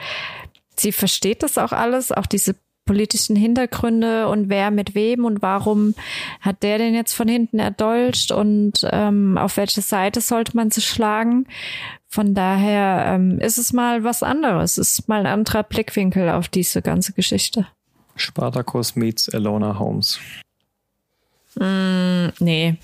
[0.82, 2.56] sie versteht das auch alles, auch diese
[2.86, 5.94] politischen Hintergründe und wer mit wem und warum
[6.42, 10.88] hat der den jetzt von hinten erdolcht und ähm, auf welche Seite sollte man sich
[10.88, 11.48] schlagen.
[12.08, 16.50] Von daher ähm, ist es mal was anderes, es ist mal ein anderer Blickwinkel auf
[16.50, 17.68] diese ganze Geschichte.
[18.16, 20.20] Spartacus meets Elona Holmes.
[21.56, 22.76] Mm, nee.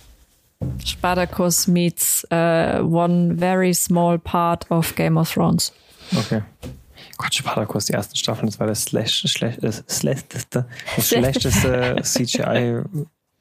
[0.84, 5.74] Spartacus meets uh, one very small part of Game of Thrones.
[6.16, 6.42] Okay.
[7.18, 12.84] Gott, Spartacus, die ersten Staffeln, das war das schlecht, schlecht, das schlechteste, das schlechteste CGI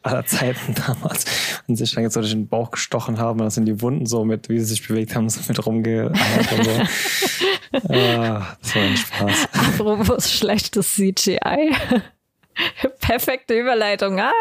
[0.06, 1.24] aller Zeiten damals.
[1.66, 4.06] Und sich dann jetzt so durch den Bauch gestochen haben und das in die Wunden
[4.06, 6.16] so mit, wie sie sich bewegt haben, so mit rumgeeiert
[6.52, 7.92] und so.
[7.92, 9.48] ah, das war ein Spaß.
[9.52, 11.74] Apropos schlechtes CGI.
[13.00, 14.18] Perfekte Überleitung.
[14.20, 14.32] Ah,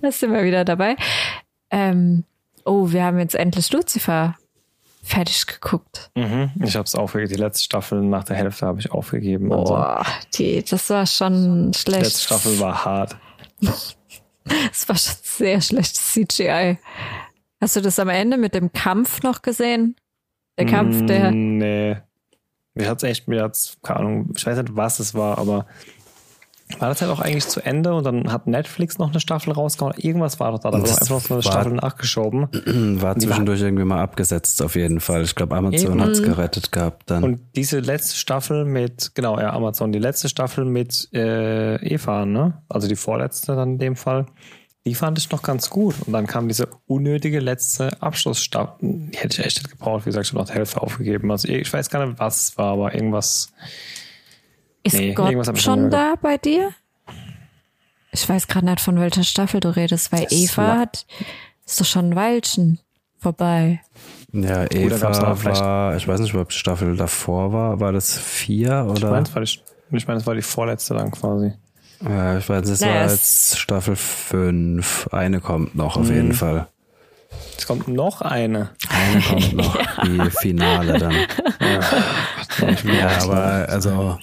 [0.00, 0.96] da sind wir wieder dabei.
[1.70, 2.24] Ähm,
[2.64, 4.36] oh, wir haben jetzt endlich Lucifer
[5.08, 6.10] fertig geguckt.
[6.14, 7.32] Mhm, ich habe es aufgegeben.
[7.32, 9.48] Die letzte Staffel nach der Hälfte habe ich aufgegeben.
[9.48, 10.10] Boah, also.
[10.34, 12.00] die, das war schon schlecht.
[12.00, 13.16] Die letzte Staffel war hart.
[14.72, 16.78] Es war schon sehr schlechtes CGI.
[17.60, 19.94] Hast du das am Ende mit dem Kampf noch gesehen?
[20.58, 21.30] Der Kampf, der.
[21.30, 21.98] Nee.
[22.74, 25.66] Mir hat's echt, mir hat's, keine Ahnung, ich weiß nicht, was es war, aber
[26.78, 29.94] war das halt auch eigentlich zu Ende und dann hat Netflix noch eine Staffel rausgehauen?
[29.96, 32.48] Irgendwas war doch da, da wurde einfach noch eine Staffel nachgeschoben.
[33.00, 35.22] War zwischendurch irgendwie mal abgesetzt, auf jeden Fall.
[35.22, 37.24] Ich glaube, Amazon hat es gerettet gehabt dann.
[37.24, 42.62] Und diese letzte Staffel mit, genau, ja, Amazon, die letzte Staffel mit äh, Eva, ne?
[42.68, 44.26] Also die vorletzte dann in dem Fall.
[44.86, 45.94] Die fand ich noch ganz gut.
[46.06, 48.76] Und dann kam diese unnötige letzte Abschlussstaffel.
[48.80, 50.06] Die hätte ich echt nicht gebraucht.
[50.06, 51.30] Wie gesagt, schon noch die Hälfte aufgegeben.
[51.30, 53.52] Also ich weiß gar nicht, was war, aber irgendwas
[54.82, 56.70] ist nee, Gott schon da bei dir?
[58.10, 61.06] Ich weiß gerade nicht, von welcher Staffel du redest, weil das Eva hat,
[61.66, 62.80] ist doch schon ein Weilchen
[63.18, 63.80] vorbei.
[64.32, 69.22] Ja, Eva war, ich weiß nicht, ob die Staffel davor war, war das vier oder?
[69.22, 69.44] Ich meine,
[69.90, 71.52] ich meine, es war die vorletzte dann quasi.
[72.04, 75.08] Ja, ich weiß, es naja, war jetzt Staffel fünf.
[75.10, 76.34] Eine kommt noch auf jeden mhm.
[76.34, 76.68] Fall.
[77.56, 78.70] Es kommt noch eine.
[78.88, 80.04] Eine kommt noch, ja.
[80.04, 81.12] die Finale dann.
[81.12, 81.80] Ja,
[82.84, 84.18] ja aber also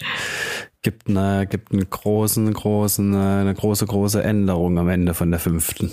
[0.81, 5.91] gibt eine, gibt einen großen, großen, eine große, große Änderung am Ende von der fünften.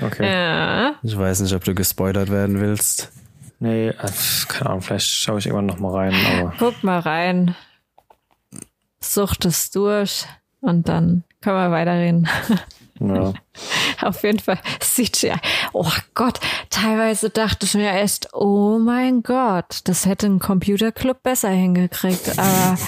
[0.00, 0.26] Okay.
[0.26, 0.94] Ja.
[1.02, 3.12] Ich weiß nicht, ob du gespoilert werden willst.
[3.60, 3.94] Nee, äh,
[4.48, 6.14] keine Ahnung, vielleicht schaue ich irgendwann noch mal rein.
[6.38, 7.54] Aber Guck mal rein.
[9.00, 10.26] Sucht es durch
[10.60, 12.28] und dann können wir weiterreden.
[13.00, 13.32] Ja.
[14.02, 15.34] Auf jeden Fall CGI.
[15.72, 16.40] Oh Gott,
[16.70, 22.38] teilweise dachte ich mir echt, oh mein Gott, das hätte ein Computerclub besser hingekriegt.
[22.38, 22.78] Aber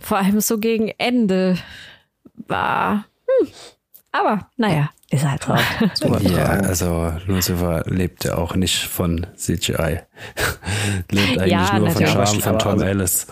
[0.00, 1.58] vor allem so gegen Ende
[2.46, 3.04] war.
[3.40, 3.48] Hm.
[4.12, 5.46] Aber naja, ist halt
[5.94, 6.06] so.
[6.20, 10.00] ja, also Lucifer lebt ja auch nicht von CGI.
[11.10, 13.26] lebt eigentlich ja, nur von Charme von Tom Ellis.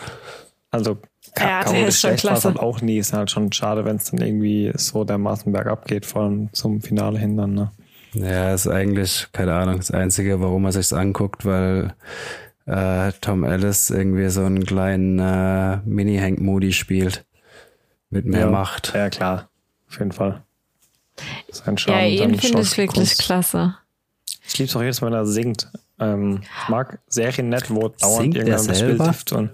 [0.71, 0.99] Also
[1.39, 2.49] ja, der ist schon klasse.
[2.49, 2.99] Halt auch nie.
[2.99, 6.81] Ist halt schon schade, wenn es dann irgendwie so dermaßen bergab geht, vor allem zum
[6.81, 7.55] Finale hin dann.
[7.55, 7.71] Ne?
[8.15, 11.95] Ja, ist eigentlich, keine Ahnung, das Einzige, warum man sich's anguckt, weil
[12.67, 17.25] äh, Tom Ellis irgendwie so einen kleinen äh, Mini-Hank Moody spielt.
[18.09, 18.93] Mit mehr ja, Macht.
[18.95, 19.51] Ja, klar.
[19.89, 20.43] Auf jeden Fall.
[21.51, 23.77] Sein Charme, ja, ihn finde ich wirklich klasse.
[24.47, 25.71] Ich liebe es auch jedes Mal, wenn er singt.
[25.99, 29.51] Ähm, ich mag Serien nett, wo dauernd irgendwann gespielt und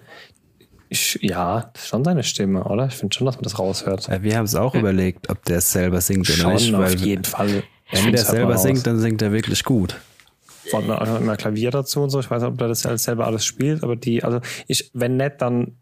[0.93, 2.87] ich, ja, das ist schon seine Stimme, oder?
[2.87, 4.09] Ich finde schon, dass man das raushört.
[4.09, 4.81] Ja, wir haben es auch ja.
[4.81, 6.75] überlegt, ob der es selber singt schon oder nicht.
[6.75, 7.63] Auf jeden Fall.
[7.91, 9.97] Wenn der selber singt, dann singt er wirklich gut.
[10.71, 12.21] Vor allem immer Klavier dazu und so.
[12.21, 15.41] Ich weiß nicht, ob er das selber alles spielt, aber die, also ich, wenn nicht,
[15.41, 15.77] dann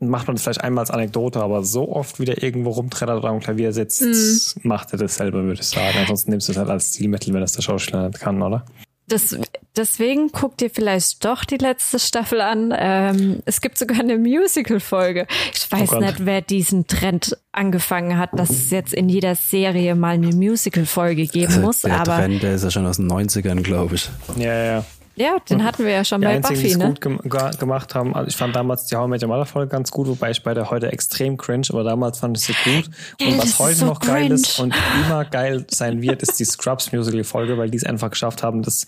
[0.00, 3.28] macht man das vielleicht einmal als Anekdote, aber so oft wie der irgendwo rumtrettert oder
[3.28, 4.66] am Klavier sitzt, mm.
[4.66, 5.96] macht er das selber, würde ich sagen.
[5.98, 8.64] Ansonsten nimmst du es halt als Stilmittel, wenn das der Schauspieler nicht kann, oder?
[9.08, 9.36] Das,
[9.76, 12.72] deswegen guck dir vielleicht doch die letzte Staffel an.
[12.76, 15.26] Ähm, es gibt sogar eine Musical-Folge.
[15.52, 19.94] Ich weiß oh nicht, wer diesen Trend angefangen hat, dass es jetzt in jeder Serie
[19.96, 21.80] mal eine Musical-Folge geben also muss.
[21.80, 24.08] Der aber Trend, der ist ja schon aus den 90ern, glaube ich.
[24.36, 24.84] Ja, ja,
[25.16, 25.38] ja.
[25.48, 26.86] Den hatten wir ja schon die bei einzigen, Buffy, ne?
[26.88, 27.18] Gut gem
[27.58, 28.14] gemacht haben.
[28.14, 30.42] Also ich fand damals die How I Met Your Mother Folge ganz gut, wobei ich
[30.42, 32.90] bei der heute extrem cringe, aber damals fand ich sie gut.
[33.20, 34.20] Und was heute so noch cringe.
[34.20, 37.84] geil ist und immer geil sein wird, ist die Scrubs Musical Folge, weil die es
[37.84, 38.86] einfach geschafft haben, das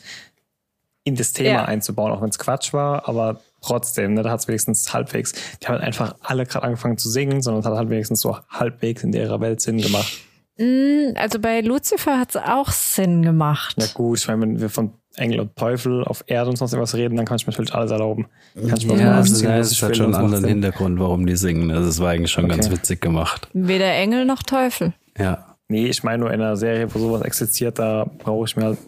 [1.05, 1.65] in das Thema ja.
[1.67, 5.67] einzubauen, auch wenn es Quatsch war, aber trotzdem, ne, da hat es wenigstens halbwegs, die
[5.67, 9.13] haben einfach alle gerade angefangen zu singen, sondern es hat halt wenigstens so halbwegs in
[9.13, 10.11] ihrer Welt Sinn gemacht.
[10.57, 13.77] Mm, also bei Lucifer hat es auch Sinn gemacht.
[13.79, 16.95] Ja gut, ich meine, wenn wir von Engel und Teufel auf Erde und sonst irgendwas
[16.95, 18.27] reden, dann kann ich mir natürlich alles erlauben.
[18.55, 21.71] Kann ich mir ja, also, ja, es hat schon einen anderen Hintergrund, warum die singen.
[21.71, 22.57] Also es war eigentlich schon okay.
[22.57, 23.49] ganz witzig gemacht.
[23.53, 24.93] Weder Engel noch Teufel.
[25.17, 25.57] Ja.
[25.69, 28.79] Nee, ich meine nur in einer Serie, wo sowas existiert, da brauche ich mir halt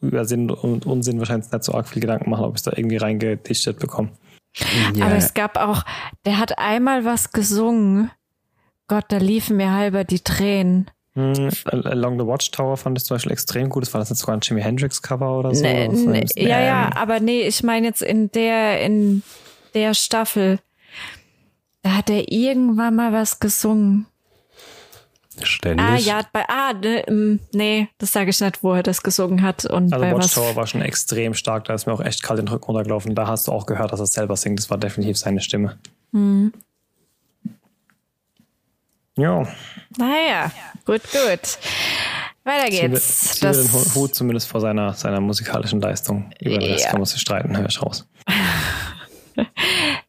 [0.00, 2.98] über Sinn und Unsinn wahrscheinlich nicht so arg viel Gedanken machen, ob ich da irgendwie
[2.98, 4.10] reingedichtet bekomme.
[4.94, 5.06] Ja.
[5.06, 5.82] Aber es gab auch,
[6.24, 8.10] Der hat einmal was gesungen.
[8.88, 10.90] Gott, da liefen mir halber die Tränen.
[11.16, 13.84] Hm, Along the Watchtower fand ich zum Beispiel extrem gut.
[13.84, 15.62] Das war das jetzt sogar ein Jimi Hendrix Cover oder so?
[15.62, 19.22] Nee, nee, ja, ja, aber nee, ich meine jetzt in der, in
[19.72, 20.58] der Staffel.
[21.82, 24.06] Da hat er irgendwann mal was gesungen.
[25.42, 25.86] Ständig.
[25.86, 29.64] Ah, ja, bei, ah, ne, nee, das sage ich nicht, wo er das gesungen hat.
[29.64, 32.38] Und also bei Watchtower was, war schon extrem stark, da ist mir auch echt kalt
[32.38, 33.14] den Rücken runtergelaufen.
[33.14, 34.58] Da hast du auch gehört, dass er selber singt.
[34.58, 35.78] Das war definitiv seine Stimme.
[36.12, 36.52] Hm.
[39.16, 39.46] Ja.
[39.98, 40.50] Naja,
[40.84, 41.58] gut, gut.
[42.44, 43.30] Weiter geht's.
[43.40, 46.30] Zieh den Hut zumindest vor seiner, seiner musikalischen Leistung.
[46.40, 46.90] Über den Rest Ja.
[46.90, 48.06] kann man sich streiten, höre ich raus.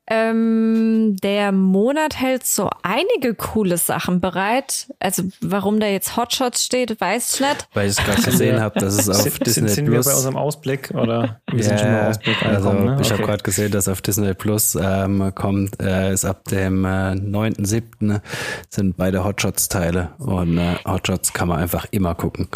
[0.10, 4.88] Ähm, der Monat hält so einige coole Sachen bereit.
[5.00, 7.68] Also warum da jetzt Hotshots steht, weiß ich nicht.
[7.74, 10.06] Weil ich es gerade gesehen habe, dass es auf sind, Disney sind, sind Plus.
[10.06, 12.98] wir bei unserem Ausblick oder wir sind schon Ja, beim Ausblick also ne?
[13.02, 13.32] ich habe Okay.
[13.32, 18.22] gerade gesehen, dass auf Disney Plus ähm, kommt, äh, ist ab dem äh, 9.7.
[18.70, 22.48] sind beide Hotshots-Teile und äh, Hotshots kann man einfach immer gucken.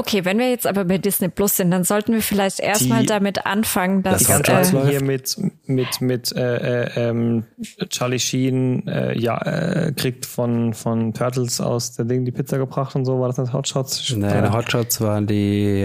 [0.00, 3.44] Okay, wenn wir jetzt aber bei Disney Plus sind, dann sollten wir vielleicht erstmal damit
[3.44, 5.36] anfangen, dass Die Das ganze äh, hier mit,
[5.66, 7.44] mit, mit äh, äh, ähm,
[7.90, 12.96] Charlie Sheen äh, ja, äh, kriegt von, von Turtles aus der Ding die Pizza gebracht
[12.96, 14.16] und so, war das nicht Hotshots?
[14.16, 15.82] Nein, Hotshots waren die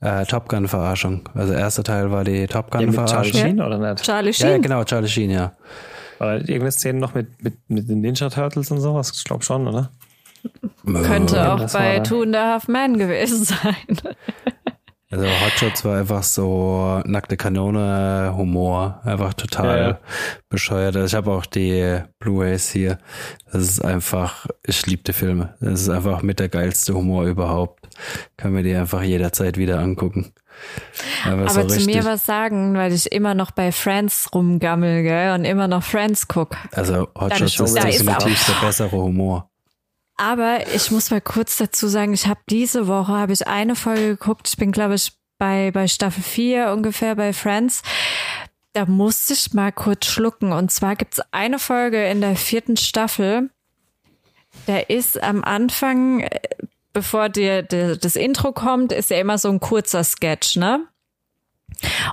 [0.00, 1.28] äh, Top Gun-Verarschung.
[1.34, 3.32] Also der erste Teil war die Top ja, mit Charlie.
[3.34, 4.02] Sheen oder nicht?
[4.02, 4.62] Charlie Ja, ja, Sheen.
[4.62, 5.52] genau, Charlie Sheen, ja.
[6.18, 9.12] War irgendeine Szene noch mit, mit, mit den Ninja Turtles und sowas?
[9.14, 9.90] Ich glaube schon, oder?
[10.84, 12.00] Könnte Ja, auch bei.
[12.00, 13.76] Two and a Half Men gewesen sein.
[15.08, 19.98] Also Hotshots war einfach so nackte Kanone Humor, einfach total Ja, ja.
[20.48, 20.96] bescheuert.
[20.96, 22.98] Also ich habe auch die Blu-rays hier.
[23.52, 25.54] Das ist einfach, ich liebe die Filme.
[25.60, 27.86] Das ist einfach mit der geilste Humor überhaupt.
[28.36, 30.32] Kann mir die einfach jederzeit wieder angucken.
[31.24, 35.04] Aber, so Aber zu richtig, mir was sagen, weil ich immer noch bei Friends rumgammel,
[35.04, 36.56] gell, und immer noch Friends guck.
[36.72, 39.50] also Hotshots ist definitiv der bessere Humor.
[40.16, 44.16] Aber ich muss mal kurz dazu sagen, ich habe diese Woche habe ich eine Folge
[44.16, 44.48] geguckt.
[44.48, 47.82] Ich bin glaube ich bei bei Staffel 4 ungefähr bei Friends.
[48.72, 50.52] Da musste ich mal kurz schlucken.
[50.52, 53.50] Und zwar gibt's eine Folge in der vierten Staffel.
[54.66, 56.40] Da ist am Anfang, äh,
[56.92, 60.86] bevor dir das Intro kommt, ist ja immer so ein kurzer Sketch, ne?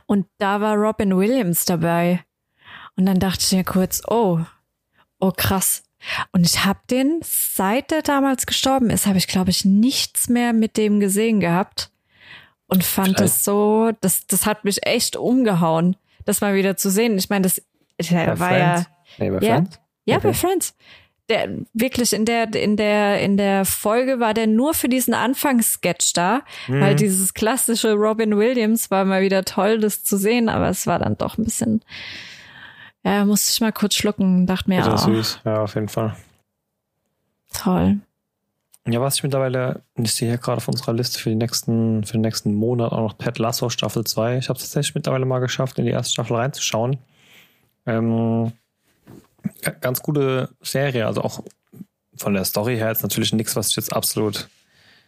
[0.05, 2.23] Und da war Robin Williams dabei.
[2.95, 4.39] Und dann dachte ich mir kurz, oh,
[5.19, 5.83] oh krass.
[6.31, 10.53] Und ich habe den, seit der damals gestorben ist, habe ich, glaube ich, nichts mehr
[10.53, 11.89] mit dem gesehen gehabt.
[12.67, 15.95] Und fand Vielleicht- das so, das, das hat mich echt umgehauen,
[16.25, 17.17] das mal wieder zu sehen.
[17.17, 17.61] Ich meine, das
[17.99, 18.89] der war ja, Friends?
[19.19, 19.79] Nee, bei ja, Friends?
[20.05, 20.27] ja, Okay.
[20.27, 20.75] bei Friends.
[21.29, 26.11] Der, wirklich in der, in der, in der Folge war der nur für diesen Anfangssketch
[26.13, 26.81] da, Mhm.
[26.81, 30.99] weil dieses klassische Robin Williams war mal wieder toll, das zu sehen, aber es war
[30.99, 31.81] dann doch ein bisschen,
[33.03, 36.15] ja, musste ich mal kurz schlucken, dachte mir, Bitter oh, süß, ja, auf jeden Fall.
[37.53, 37.97] toll.
[38.85, 42.13] Ja, was ich mittlerweile, ich sehe hier gerade auf unserer Liste für, die nächsten, für
[42.13, 44.37] den nächsten Monat auch noch Ted Lasso Staffel 2.
[44.39, 46.97] Ich habe es tatsächlich mittlerweile mal geschafft, in die erste Staffel reinzuschauen.
[47.85, 48.51] Ähm,
[49.61, 51.43] ga- ganz gute Serie, also auch
[52.17, 54.49] von der Story her jetzt natürlich nichts, was ich jetzt absolut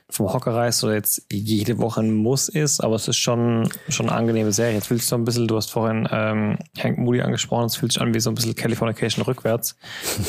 [0.10, 4.08] vom Hocker reißt oder jetzt jede Woche ein Muss ist, aber es ist schon, schon
[4.08, 4.76] eine angenehme Serie.
[4.76, 7.91] Jetzt fühlt sich so ein bisschen, du hast vorhin ähm, Hank Moody angesprochen, es fühlt
[7.91, 9.76] sich an wie so ein bisschen Californication rückwärts.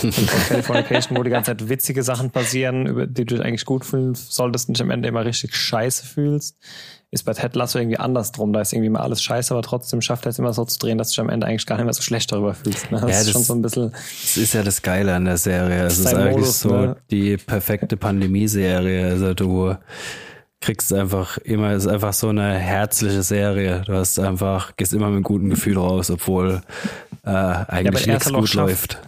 [0.48, 4.14] Californication, wo die ganze Zeit witzige Sachen passieren, über die du dich eigentlich gut fühlen
[4.14, 6.56] solltest und dich am Ende immer richtig scheiße fühlst,
[7.12, 8.52] ist bei Ted Lasso irgendwie andersrum.
[8.52, 10.98] Da ist irgendwie immer alles scheiße, aber trotzdem schafft er es immer so zu drehen,
[10.98, 12.90] dass du dich am Ende eigentlich gar nicht mehr so schlecht darüber fühlst.
[12.90, 13.00] Ne?
[13.00, 15.36] Das Ja, ist das- schon so ein bisschen, Das ist ja das Geile an der
[15.36, 15.84] Serie.
[15.84, 16.96] Es ist sein eigentlich Modus, so ne?
[17.10, 19.06] die perfekte Pandemie-Serie.
[19.06, 19.76] Also du
[20.60, 23.82] kriegst einfach immer, es ist einfach so eine herzliche Serie.
[23.86, 26.62] Du hast einfach, gehst immer mit einem guten Gefühl raus, obwohl
[27.24, 28.98] äh, eigentlich er nichts halt gut läuft.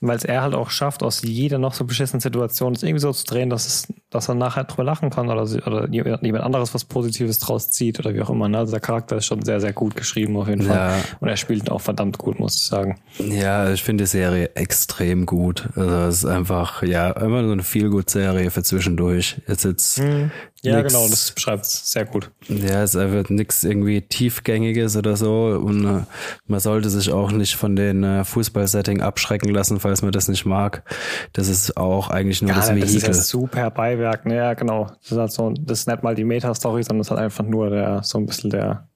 [0.00, 3.12] weil es er halt auch schafft, aus jeder noch so beschissenen Situation es irgendwie so
[3.12, 6.74] zu drehen, dass es, dass er nachher drüber lachen kann oder, sie- oder jemand anderes
[6.74, 8.48] was Positives draus zieht oder wie auch immer.
[8.48, 8.58] Ne?
[8.58, 10.76] Also der Charakter ist schon sehr, sehr gut geschrieben auf jeden Fall.
[10.76, 10.94] Ja.
[11.20, 12.98] Und er spielt auch verdammt gut, muss ich sagen.
[13.18, 15.68] Ja, ich finde die Serie extrem gut.
[15.76, 19.36] Also es ist einfach, ja, immer so eine Feel-Good-Serie für zwischendurch.
[19.46, 19.98] Ist jetzt
[20.64, 22.30] Ja, nix- genau, das beschreibt es sehr gut.
[22.48, 26.02] Ja, es ist einfach nichts irgendwie tiefgängiges oder so und äh,
[26.46, 30.44] man sollte sich auch nicht von den äh, Fußballsetting abschrecken lassen, falls man das nicht
[30.46, 30.82] mag.
[31.32, 33.14] Das ist auch eigentlich nur das das ist ja Vehikel.
[33.14, 34.01] super Beiwerk.
[34.24, 34.36] Ne?
[34.36, 34.86] Ja, genau.
[35.02, 37.44] Das ist halt so, das ist nicht mal die Meta-Story, sondern das ist halt einfach
[37.44, 38.88] nur der, so ein bisschen der,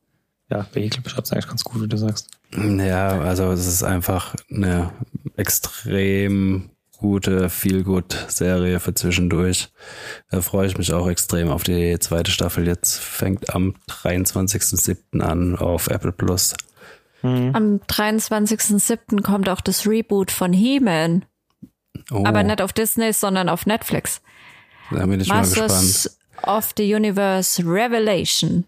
[0.51, 2.29] ja, Vehikel beschreibt es eigentlich ganz gut, wie du sagst.
[2.53, 4.93] Ja, also es ist einfach eine
[5.37, 9.69] extrem gute Feel-Good-Serie für zwischendurch.
[10.31, 12.67] Da freue ich mich auch extrem auf die zweite Staffel.
[12.67, 15.21] Jetzt fängt am 23.07.
[15.21, 16.55] an auf Apple Plus.
[17.23, 17.51] Mhm.
[17.55, 19.23] Am 23.07.
[19.23, 21.25] kommt auch das Reboot von He-Man.
[22.11, 24.23] Oh, Aber nicht auf Disney, sondern auf Netflix.
[24.91, 25.70] Da bin ich mal gespannt.
[25.70, 28.64] Masters of the Universe Revelation.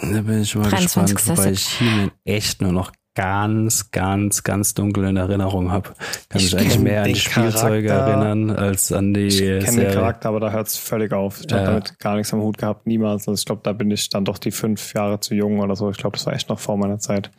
[0.00, 1.16] Da bin ich mal 23.
[1.16, 5.90] gespannt, wobei ich He-Man echt nur noch ganz, ganz, ganz dunkel in Erinnerung habe.
[6.28, 8.12] Kann Ich mich eigentlich mehr an die Spielzeuge Charakter.
[8.12, 9.92] erinnern als an die Ich kenne den.
[9.92, 11.40] Charakter, aber da hört es völlig auf.
[11.44, 11.70] Ich habe Ja.
[11.72, 13.26] damit gar nichts am Hut gehabt, niemals.
[13.28, 15.90] Also ich glaube, da bin ich dann doch die fünf Jahre zu jung oder so.
[15.90, 17.30] Ich glaube, das war echt noch vor meiner Zeit.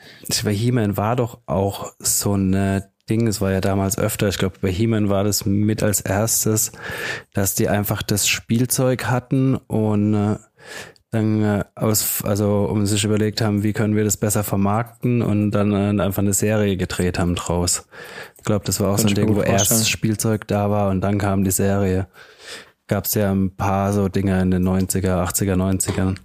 [0.44, 4.56] Bei He-Man war doch auch so ein Ding, es war ja damals öfter, ich glaube,
[4.62, 6.72] bei He-Man war das mit als erstes,
[7.34, 10.38] dass die einfach das Spielzeug hatten und äh,
[11.12, 15.52] dann äh, aus, also um sich überlegt haben, wie können wir das besser vermarkten und
[15.52, 17.86] dann äh, einfach eine Serie gedreht haben draus.
[18.38, 19.86] Ich glaube, das war auch so ein Ding, wo gut erst vorstellen.
[19.90, 22.08] Spielzeug da war und dann kam die Serie.
[22.88, 26.16] Gab es ja ein paar so Dinge in den 90er, 80er, 90ern.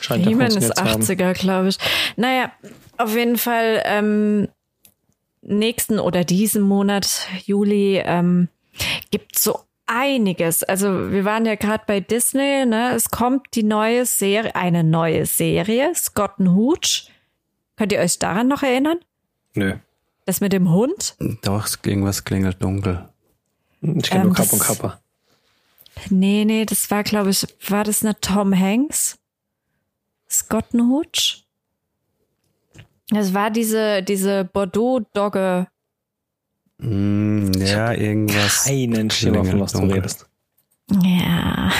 [0.00, 1.32] Scheint ja He-Man ist funktioniert zu haben.
[1.32, 1.78] 80er, glaube ich.
[2.16, 2.52] Naja,
[2.98, 4.48] auf jeden Fall ähm,
[5.42, 8.48] nächsten oder diesen Monat, Juli, ähm,
[9.10, 10.62] gibt so einiges.
[10.62, 12.92] Also wir waren ja gerade bei Disney, ne?
[12.94, 17.10] Es kommt die neue Serie, eine neue Serie, Scott Hooch.
[17.76, 18.98] Könnt ihr euch daran noch erinnern?
[19.54, 19.76] Nö.
[20.26, 21.16] Das mit dem Hund?
[21.42, 23.08] Doch, irgendwas klingelt dunkel.
[23.80, 25.00] Ich kenne Ähm, nur Kapp und Kappa.
[26.08, 29.18] Nee, nee, das war, glaube ich, war das nicht Tom Hanks?
[30.30, 31.44] Scott Hooch?
[33.10, 35.66] Das war diese, diese Bordeaux-Dogge.
[36.78, 38.64] Mm, ja, irgendwas.
[38.64, 40.26] Keinen Schimmer, von was du redest.
[41.02, 41.70] Ja.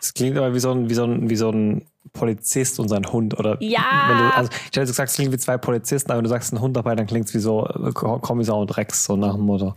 [0.00, 3.04] Es klingt aber wie so ein, wie so ein, wie so ein Polizist und sein
[3.06, 3.38] Hund.
[3.38, 4.06] Oder Ja.
[4.08, 6.52] Wenn du, also, ich hätte gesagt, es klingt wie zwei Polizisten, aber wenn du sagst
[6.52, 9.42] ein Hund dabei, dann klingt es wie so äh, Kommissar und Rex, so nach dem
[9.44, 9.74] Motto.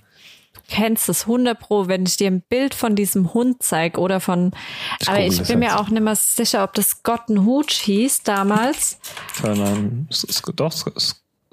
[0.74, 4.51] Kennst es 100 pro, wenn ich dir ein Bild von diesem Hund zeig oder von,
[4.99, 7.69] Ich aber ich das bin mir auch nicht mehr sicher, ob das Scott and Hooch
[7.84, 8.97] hieß damals.
[9.39, 9.78] Turner,
[10.09, 10.74] S- S- doch,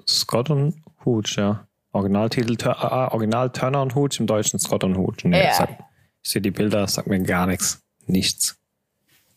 [0.07, 1.65] Scott und Hooch, ja.
[1.93, 5.23] Originaltitel, Tur- ah, Original Turner und Hooch, im Deutschen Scott und Hooch.
[5.23, 5.53] Nee, Ja.
[5.53, 5.69] sag,
[6.23, 7.81] ich sehe die Bilder, das sagt mir gar nichts.
[8.07, 8.55] Nichts.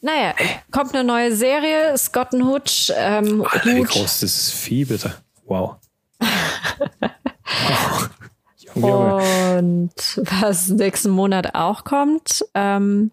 [0.00, 0.34] Naja,
[0.70, 4.84] kommt eine neue Serie, Scott and Hooch, ähm, Alter, wie Hooch groß ist dieses Vieh,
[4.84, 5.14] bitte?
[5.46, 5.76] Wow.
[6.20, 8.10] wow.
[8.74, 9.90] Und
[10.40, 13.10] was nächsten Monat auch kommt, ähm,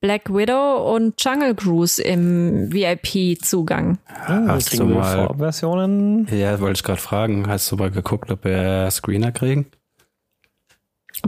[0.00, 3.98] Black Widow und Jungle Cruise im VIP-Zugang.
[4.26, 6.26] Hm, Hast kriegen du mal- Vorversionen?
[6.30, 7.48] Ja, wollte ich gerade fragen.
[7.48, 9.66] Hast du mal geguckt, ob wir Screener kriegen?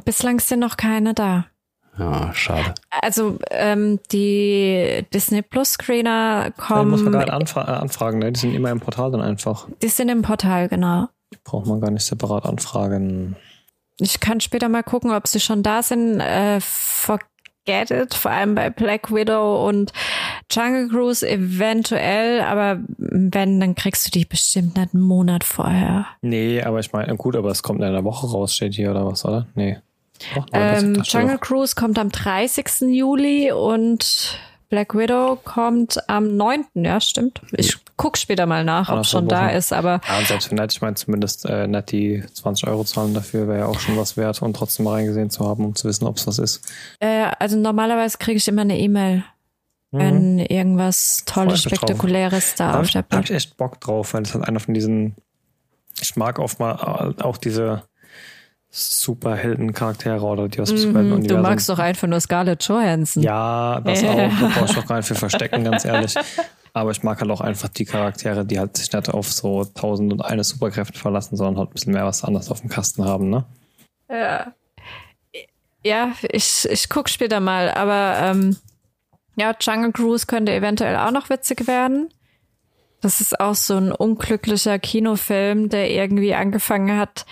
[0.05, 1.47] Bislang sind noch keine da.
[1.99, 2.75] Ja, schade.
[3.03, 8.33] Also ähm, die Disney Plus Screener Da muss man kommen, nicht anfra äh, anfragen, ne?
[8.33, 9.67] Die sind immer im Portal dann einfach.
[9.83, 11.09] die sind im Portal, genau.
[11.45, 13.37] Braucht man gar nicht separat anfragen.
[14.01, 16.21] Ich kann später mal gucken, ob sie schon da sind.
[16.21, 19.93] Äh, forget it, vor allem bei Black Widow und
[20.51, 26.07] Jungle Cruise eventuell, aber wenn, dann kriegst du die bestimmt nicht einen Monat vorher.
[26.23, 29.07] Nee, aber ich meine, gut, aber es kommt in einer Woche raus, steht hier oder
[29.07, 29.47] was, oder?
[29.55, 29.79] Nee.
[30.35, 31.39] Doch, nein, Ähm, Jungle.
[31.39, 32.67] Cruise kommt am 30.
[32.91, 34.39] Juli und
[34.71, 36.65] Black Widow kommt am 9.
[36.75, 37.43] Ja, stimmt.
[37.51, 39.57] Ich guck später mal nach, ob schon da Wochen.
[39.57, 42.85] ist, aber Ja, und selbst wenn nicht, ich meine, zumindest äh, nicht die 20 Euro
[42.85, 45.75] zahlen dafür wäre ja auch schon was wert und trotzdem mal reingesehen zu haben, um
[45.75, 46.63] zu wissen, ob es was ist.
[47.01, 49.25] äh, also normalerweise kriege ich immer eine E-Mail,
[49.91, 51.63] wenn irgendwas Tolles.
[51.63, 54.23] Spektakuläres da Da habe auf ich, der da hab Platte ich echt Bock drauf, weil
[54.23, 55.17] es halt einer von diesen.
[56.01, 57.83] Ich mag oft mal äh, auch diese
[58.71, 61.43] Superhelden-Charaktere oder die aus dem Mhm, Superhelden-Universum.
[61.43, 63.23] du magst doch einfach nur Scarlett Johansson.
[63.23, 64.17] Ja, das auch.
[64.17, 66.15] Da brauche ich doch gar nicht für verstecken, ganz ehrlich.
[66.73, 70.13] Aber ich mag halt auch einfach die Charaktere, die halt sich nicht auf so tausend
[70.13, 73.29] und eine Superkräfte verlassen, sondern halt ein bisschen mehr was anderes auf dem Kasten haben,
[73.29, 73.45] ne?
[74.09, 74.53] Ja,
[75.85, 78.57] ja ich, ich guck später mal, aber ähm,
[79.35, 82.09] ja, Jungle Cruise könnte eventuell auch noch witzig werden.
[83.01, 87.25] Das ist auch so ein unglücklicher Kinofilm, der irgendwie angefangen hat,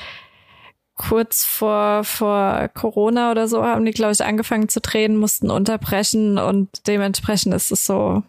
[0.99, 6.37] kurz vor, vor Corona oder so haben die, glaube ich, angefangen zu drehen, mussten unterbrechen
[6.37, 8.23] und dementsprechend ist es so,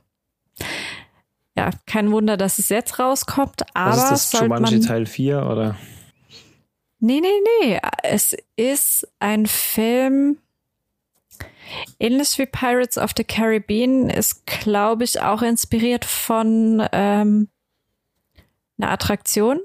[1.57, 4.41] ja, kein Wunder, dass es jetzt rauskommt, aber was ist das?
[4.41, 5.76] Jumanji man, Teil 4 oder?
[7.01, 7.28] Nee, nee,
[7.61, 7.80] nee.
[8.03, 10.38] Es ist ein Film,
[11.99, 17.49] ähnlich wie Pirates of the Caribbean, ist, glaube ich, auch inspiriert von ähm,
[18.78, 19.59] einer Attraktion.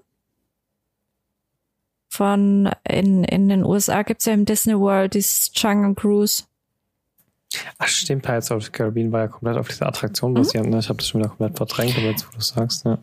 [2.17, 6.45] Von in, in den USA gibt's ja im Disney World dieses Jungle Cruise.
[7.79, 9.89] Ach stimmt, Pirates of the Caribbean war ja komplett auf dieser Mhm.
[9.89, 10.71] Attraktion basierend.
[10.71, 10.79] Ne?
[10.79, 12.99] Ich habe das schon wieder komplett verdrängt, aber jetzt, wo du sagst, ja.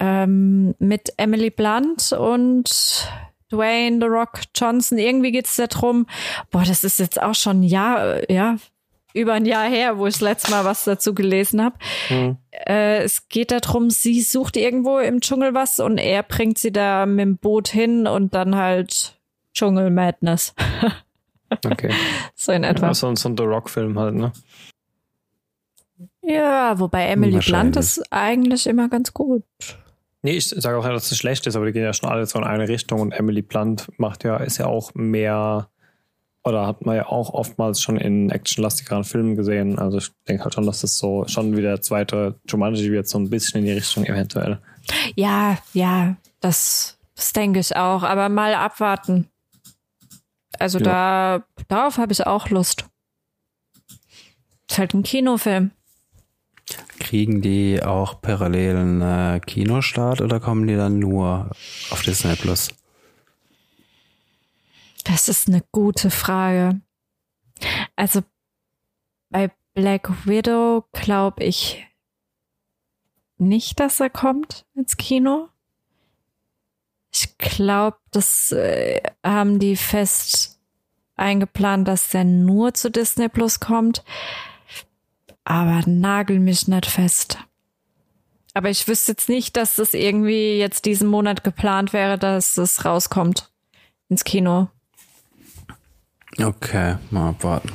[0.00, 3.08] ähm, mit Emily Blunt und
[3.52, 4.98] Dwayne The Rock Johnson.
[4.98, 6.06] Irgendwie geht's da drum.
[6.50, 8.56] Boah, das ist jetzt auch schon ein Jahr, ja,
[9.16, 11.76] über ein Jahr her, wo ich das letzte Mal was dazu gelesen habe.
[12.10, 12.36] Mhm.
[12.50, 17.06] Äh, es geht darum, sie sucht irgendwo im Dschungel was und er bringt sie da
[17.06, 19.18] mit dem Boot hin und dann halt
[19.54, 20.54] Dschungel Madness.
[21.64, 21.90] okay.
[22.34, 22.88] So in etwa.
[22.88, 24.32] Ja, so, so ein The Rock-Film halt, ne?
[26.22, 29.44] Ja, wobei Emily Blunt ist eigentlich immer ganz gut.
[30.22, 32.26] Nee, ich sage auch nicht, dass es schlecht ist, aber die gehen ja schon alle
[32.26, 35.68] so in eine Richtung und Emily Blunt macht ja, ist ja auch mehr,
[36.46, 39.78] oder hat man ja auch oftmals schon in actionlastigeren Filmen gesehen.
[39.78, 43.18] Also ich denke halt schon, dass das so schon wieder der zweite Jumanji wird, so
[43.18, 44.60] ein bisschen in die Richtung eventuell.
[45.16, 49.28] Ja, ja, das, das denke ich auch, aber mal abwarten.
[50.58, 50.84] Also ja.
[50.84, 52.86] da, darauf habe ich auch Lust.
[54.70, 55.72] Ist halt ein Kinofilm.
[57.00, 61.50] Kriegen die auch parallel einen äh, Kinostart oder kommen die dann nur
[61.90, 62.68] auf Disney Plus?
[65.06, 66.80] Das ist eine gute Frage.
[67.94, 68.22] Also
[69.30, 71.86] bei Black Widow glaube ich
[73.38, 75.48] nicht, dass er kommt ins Kino.
[77.12, 80.60] Ich glaube, das äh, haben die fest
[81.16, 84.04] eingeplant, dass der nur zu Disney Plus kommt
[85.46, 87.38] aber nagel mich nicht fest.
[88.52, 92.84] Aber ich wüsste jetzt nicht, dass das irgendwie jetzt diesen Monat geplant wäre, dass es
[92.84, 93.52] rauskommt
[94.08, 94.68] ins Kino.
[96.42, 97.70] Okay, mal abwarten.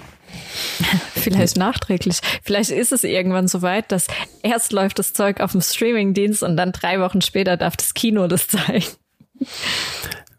[1.13, 2.19] Vielleicht nachträglich.
[2.43, 4.07] Vielleicht ist es irgendwann so weit, dass
[4.43, 8.27] erst läuft das Zeug auf dem Streamingdienst und dann drei Wochen später darf das Kino
[8.27, 8.85] das zeigen.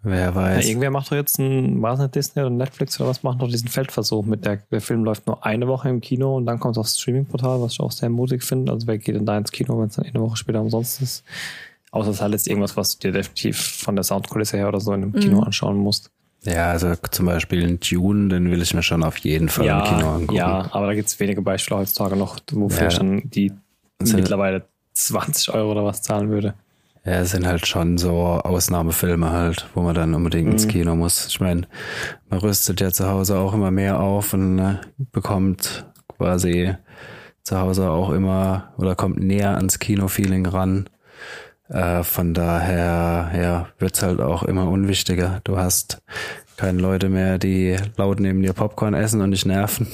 [0.05, 0.65] Wer weiß.
[0.65, 3.41] Ja, irgendwer macht doch jetzt ein, war es nicht Disney oder Netflix oder was, macht
[3.41, 6.59] doch diesen Feldversuch mit der, der Film läuft nur eine Woche im Kino und dann
[6.59, 8.73] kommt es aufs Streamingportal, was ich auch sehr mutig finde.
[8.73, 11.25] Also wer geht denn da ins Kino, wenn es dann eine Woche später umsonst ist?
[11.93, 14.81] Außer es ist halt jetzt irgendwas, was du dir definitiv von der Soundkulisse her oder
[14.81, 15.45] so in einem Kino mhm.
[15.45, 16.11] anschauen musst.
[16.45, 19.85] Ja, also zum Beispiel ein Dune, den will ich mir schon auf jeden Fall ja,
[19.85, 20.35] im Kino angucken.
[20.35, 22.89] Ja, aber da gibt es wenige Beispiele heutzutage noch, wofür ja.
[22.89, 23.53] ich dann die
[24.01, 24.65] also, mittlerweile
[24.95, 26.55] 20 Euro oder was zahlen würde.
[27.05, 30.53] Ja, es sind halt schon so Ausnahmefilme halt, wo man dann unbedingt mhm.
[30.53, 31.27] ins Kino muss.
[31.27, 31.63] Ich meine,
[32.29, 34.77] man rüstet ja zu Hause auch immer mehr auf und äh,
[35.11, 36.75] bekommt quasi
[37.43, 40.89] zu Hause auch immer oder kommt näher ans Kino-Feeling ran.
[41.73, 45.41] Äh, von daher, ja, wird's halt auch immer unwichtiger.
[45.45, 46.03] Du hast
[46.59, 49.89] keine Leute mehr, die laut neben dir Popcorn essen und dich nerven.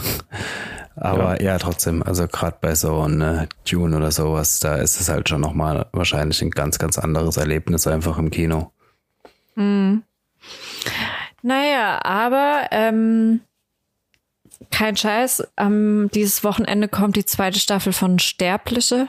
[0.97, 5.09] Aber ja, ja trotzdem, also gerade bei so einem Tune oder sowas, da ist es
[5.09, 8.73] halt schon nochmal wahrscheinlich ein ganz, ganz anderes Erlebnis einfach im Kino.
[9.55, 10.03] Hm.
[11.43, 13.41] Naja, aber ähm,
[14.73, 19.07] kein Scheiß, ähm, dieses Wochenende kommt die zweite Staffel von Sterbliche.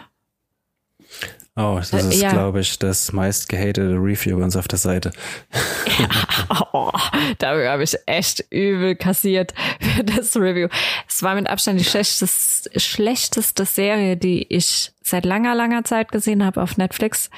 [1.60, 2.32] Oh, das äh, ist, ja.
[2.32, 5.12] glaube ich, das meist gehatete Review bei uns auf der Seite.
[5.99, 6.07] Ja,
[6.72, 6.89] oh,
[7.38, 10.70] dafür habe ich echt übel kassiert für das Review.
[11.05, 16.45] Es war mit Abstand die schlechteste, schlechteste Serie, die ich seit langer, langer Zeit gesehen
[16.45, 17.30] habe auf Netflix.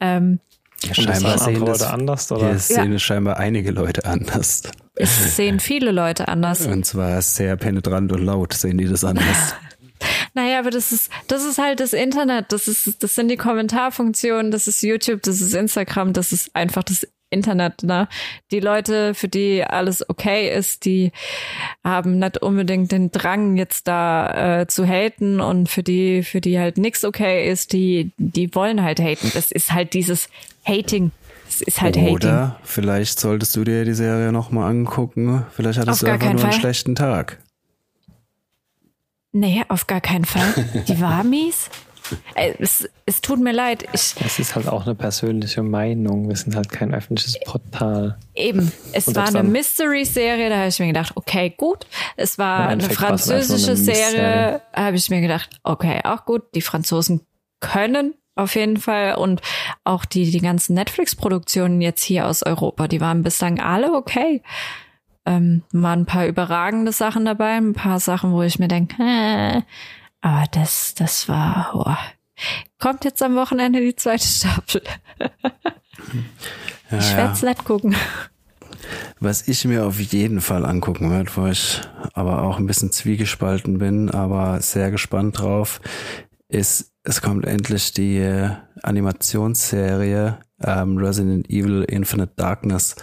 [0.00, 0.40] Ähm,
[0.84, 2.48] ja, scheinbar sehen das, Leute anders, oder?
[2.50, 2.98] Ja, sehen ja.
[2.98, 4.64] scheinbar einige Leute anders.
[4.96, 6.66] Es sehen viele Leute anders.
[6.66, 9.54] Und zwar sehr penetrant und laut sehen die das anders.
[10.34, 14.50] Naja, aber das ist, das ist halt das Internet, das ist, das sind die Kommentarfunktionen,
[14.50, 18.08] das ist YouTube, das ist Instagram, das ist einfach das Internet, ne?
[18.50, 21.12] Die Leute, für die alles okay ist, die
[21.82, 26.58] haben nicht unbedingt den Drang, jetzt da äh, zu haten und für die, für die
[26.58, 29.30] halt nichts okay ist, die, die wollen halt haten.
[29.34, 30.28] Das ist halt dieses
[30.64, 31.10] Hating.
[31.46, 32.52] Das ist halt Oder Hating.
[32.64, 35.44] vielleicht solltest du dir die Serie nochmal angucken.
[35.54, 36.50] Vielleicht hattest Auf du einfach nur Fall.
[36.50, 37.38] einen schlechten Tag.
[39.32, 40.54] Nee, auf gar keinen Fall.
[40.86, 41.70] Die war mies.
[42.34, 43.84] Äh, es, es tut mir leid.
[43.92, 46.28] Ich, es ist halt auch eine persönliche Meinung.
[46.28, 48.18] Wir sind halt kein öffentliches Portal.
[48.34, 48.70] Eben.
[48.92, 51.86] Es Und war eine Mystery-Serie, da habe ich mir gedacht, okay, gut.
[52.16, 56.42] Es war eine französische Serie, habe ich mir gedacht, okay, auch gut.
[56.54, 57.22] Die Franzosen
[57.60, 59.14] können auf jeden Fall.
[59.14, 59.40] Und
[59.84, 64.42] auch die, die ganzen Netflix-Produktionen jetzt hier aus Europa, die waren bislang alle okay
[65.24, 69.62] ähm, waren ein paar überragende Sachen dabei, ein paar Sachen, wo ich mir denke, äh,
[70.20, 71.96] aber das, das war, oh.
[72.78, 74.82] kommt jetzt am Wochenende die zweite Staffel.
[76.90, 77.54] ja, ich werde es ja.
[77.54, 77.94] gucken.
[79.20, 81.80] Was ich mir auf jeden Fall angucken werde, wo ich
[82.14, 85.80] aber auch ein bisschen zwiegespalten bin, aber sehr gespannt drauf,
[86.48, 88.48] ist, es kommt endlich die
[88.82, 92.96] Animationsserie ähm, Resident Evil Infinite Darkness.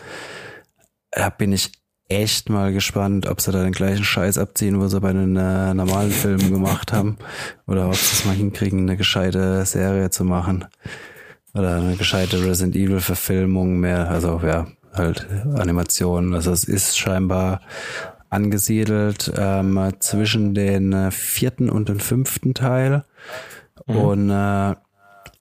[1.12, 1.72] Da bin ich
[2.10, 5.74] echt mal gespannt, ob sie da den gleichen Scheiß abziehen, wo sie bei den äh,
[5.74, 7.18] normalen Filmen gemacht haben.
[7.68, 10.66] Oder ob sie es mal hinkriegen, eine gescheite Serie zu machen.
[11.54, 14.10] Oder eine gescheite Resident Evil Verfilmung mehr.
[14.10, 16.34] Also ja, halt Animationen.
[16.34, 17.62] Also es ist scheinbar
[18.30, 23.04] angesiedelt ähm, zwischen den äh, vierten und den fünften Teil
[23.88, 23.96] mhm.
[23.96, 24.76] und äh,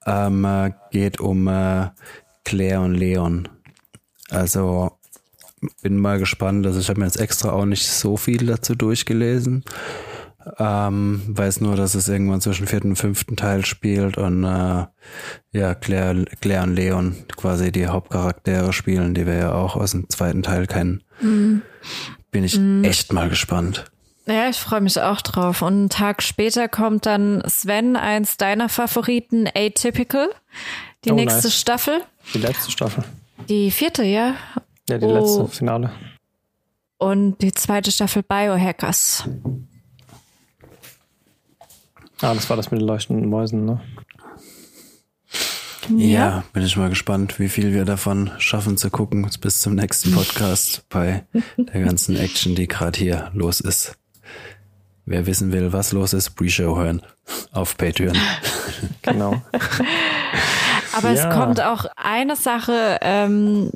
[0.07, 1.89] ähm, äh, geht um äh,
[2.45, 3.49] Claire und Leon.
[4.31, 4.98] Also
[5.83, 6.67] bin mal gespannt.
[6.67, 9.65] Also ich habe mir jetzt extra auch nicht so viel dazu durchgelesen.
[10.59, 14.87] Ähm, weiß nur, dass es irgendwann zwischen vierten und fünften Teil spielt und äh,
[15.53, 20.09] ja, Claire, Claire und Leon quasi die Hauptcharaktere spielen, die wir ja auch aus dem
[20.09, 21.03] zweiten Teil kennen.
[21.21, 21.63] Mhm.
[22.31, 22.85] Bin ich mhm.
[22.85, 23.85] echt mal gespannt.
[24.27, 25.63] Ja, ich freue mich auch drauf.
[25.63, 30.29] Und einen Tag später kommt dann Sven, eins deiner Favoriten, Atypical.
[31.05, 31.59] Die oh, nächste nice.
[31.59, 32.03] Staffel.
[32.35, 33.05] Die letzte Staffel.
[33.49, 34.35] Die vierte, ja.
[34.89, 35.15] Ja, die oh.
[35.15, 35.91] letzte Finale.
[36.97, 39.29] Und die zweite Staffel Biohackers.
[42.21, 43.81] Ah, das war das mit den leuchtenden Mäusen, ne?
[45.91, 46.07] Ja.
[46.07, 50.13] ja, bin ich mal gespannt, wie viel wir davon schaffen zu gucken bis zum nächsten
[50.13, 51.25] Podcast bei
[51.57, 53.97] der ganzen Action, die gerade hier los ist.
[55.07, 57.01] Wer wissen will, was los ist, Pre-Show hören
[57.53, 58.19] auf Patreon.
[59.01, 59.41] genau.
[60.93, 61.29] Aber ja.
[61.29, 63.71] es kommt auch eine Sache, ähm,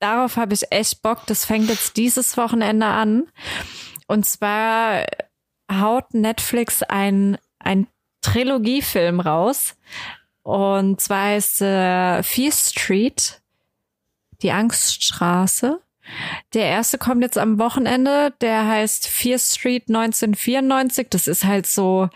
[0.00, 1.26] darauf habe ich echt Bock.
[1.26, 3.28] Das fängt jetzt dieses Wochenende an.
[4.06, 5.04] Und zwar
[5.70, 7.86] haut Netflix ein ein
[8.22, 9.76] Trilogiefilm raus.
[10.42, 13.40] Und zwar ist äh, Fear Street,
[14.42, 15.80] die Angststraße.
[16.54, 21.08] Der erste kommt jetzt am Wochenende, der heißt Fear Street 1994.
[21.10, 22.08] Das ist halt so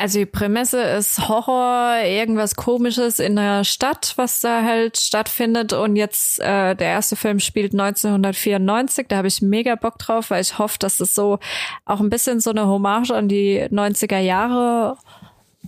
[0.00, 5.74] also die Prämisse ist Horror, irgendwas Komisches in der Stadt, was da halt stattfindet.
[5.74, 9.08] Und jetzt äh, der erste Film spielt 1994.
[9.08, 11.38] Da habe ich mega Bock drauf, weil ich hoffe, dass es so
[11.84, 14.96] auch ein bisschen so eine Hommage an die 90er Jahre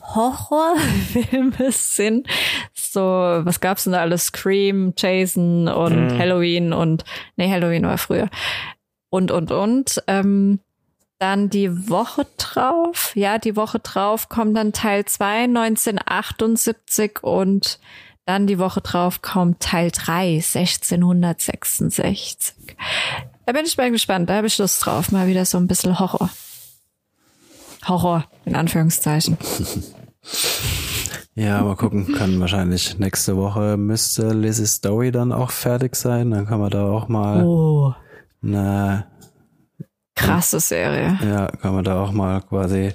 [0.00, 2.26] Horrorfilme sind.
[2.72, 4.24] So, was gab's denn da alles?
[4.24, 6.18] Scream, Jason und mhm.
[6.18, 7.04] Halloween und
[7.36, 8.30] nee, Halloween war früher.
[9.10, 10.02] Und und und.
[10.06, 10.60] Ähm,
[11.22, 17.78] dann die Woche drauf, ja, die Woche drauf kommt dann Teil 2, 1978 und
[18.26, 22.56] dann die Woche drauf kommt Teil 3, 1666.
[23.46, 25.12] Da bin ich mal gespannt, da habe ich Lust drauf.
[25.12, 26.28] Mal wieder so ein bisschen Horror.
[27.86, 29.38] Horror, in Anführungszeichen.
[31.36, 36.32] Ja, mal gucken, kann wahrscheinlich nächste Woche müsste Lizzie's Story dann auch fertig sein.
[36.32, 37.94] Dann kann man da auch mal oh.
[38.42, 39.06] eine
[40.14, 41.18] Krasse Serie.
[41.24, 42.92] Ja, kann man da auch mal quasi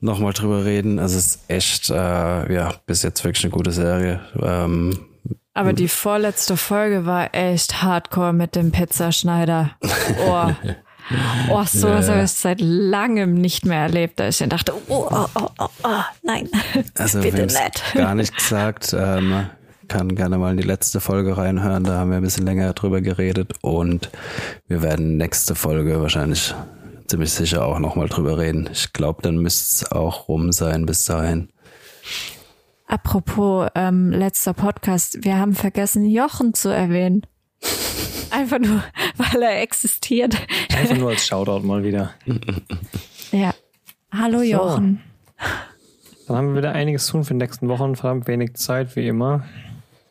[0.00, 0.98] nochmal drüber reden.
[0.98, 4.20] Also es ist echt, äh, ja, bis jetzt wirklich eine gute Serie.
[4.42, 4.98] Ähm,
[5.54, 9.70] aber die vorletzte Folge war echt hardcore mit dem Pizzaschneider.
[10.26, 10.50] Oh.
[11.50, 15.26] Oh, so ja, habe ich seit langem nicht mehr erlebt, da ich dachte, oh, oh,
[15.34, 16.48] oh, oh, oh nein,
[16.96, 17.94] also bitte nicht.
[17.94, 18.94] Gar nicht gesagt.
[18.96, 19.46] Ähm,
[19.90, 21.82] kann gerne mal in die letzte Folge reinhören.
[21.82, 24.08] Da haben wir ein bisschen länger drüber geredet und
[24.68, 26.54] wir werden nächste Folge wahrscheinlich
[27.08, 28.70] ziemlich sicher auch nochmal drüber reden.
[28.72, 31.48] Ich glaube, dann müsste es auch rum sein bis dahin.
[32.86, 37.26] Apropos ähm, letzter Podcast, wir haben vergessen, Jochen zu erwähnen.
[38.30, 38.84] Einfach nur,
[39.16, 40.36] weil er existiert.
[40.72, 42.12] Einfach nur als Shoutout mal wieder.
[43.32, 43.52] ja.
[44.12, 45.00] Hallo Jochen.
[45.36, 45.46] So.
[46.28, 47.96] Dann haben wir wieder einiges tun für die nächsten Wochen.
[47.96, 49.44] Verdammt wenig Zeit, wie immer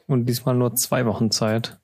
[0.09, 1.79] und diesmal nur zwei Wochen Zeit,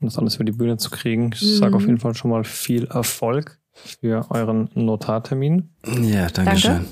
[0.00, 1.30] um das alles über die Bühne zu kriegen.
[1.34, 1.56] Ich mhm.
[1.56, 5.70] sage auf jeden Fall schon mal viel Erfolg für euren Notartermin.
[6.02, 6.84] Ja, danke schön.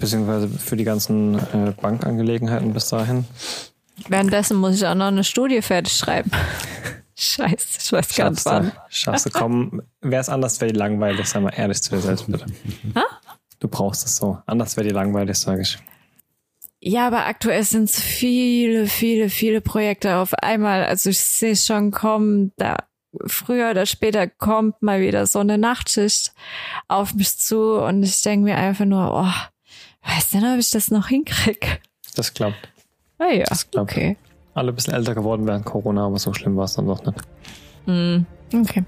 [0.00, 3.24] Beziehungsweise für die ganzen äh, Bankangelegenheiten bis dahin.
[4.08, 6.30] Währenddessen muss ich auch noch eine Studie fertig schreiben.
[7.18, 8.72] Scheiße, ich weiß gar nicht wann.
[8.90, 12.26] Schaffst du, komm, wäre es anders, wäre die langweilig, sei mal ehrlich zu dir selbst,
[12.26, 12.44] bitte.
[12.94, 13.04] Ha?
[13.58, 14.38] Du brauchst es so.
[14.44, 15.78] Anders wäre die langweilig, sage ich.
[16.88, 20.84] Ja, aber aktuell sind es viele, viele, viele Projekte auf einmal.
[20.84, 22.76] Also ich sehe schon kommen, da
[23.26, 26.32] früher oder später kommt mal wieder so eine Nachtschicht
[26.86, 30.92] auf mich zu und ich denke mir einfach nur, oh, weiß denn, ob ich das
[30.92, 31.66] noch hinkriege.
[32.14, 32.68] Das klappt.
[33.18, 33.90] Ah ja, das klappt.
[33.90, 34.16] okay.
[34.54, 37.18] Alle ein bisschen älter geworden während Corona, aber so schlimm war es dann doch nicht.
[37.86, 38.18] Mm,
[38.54, 38.84] okay.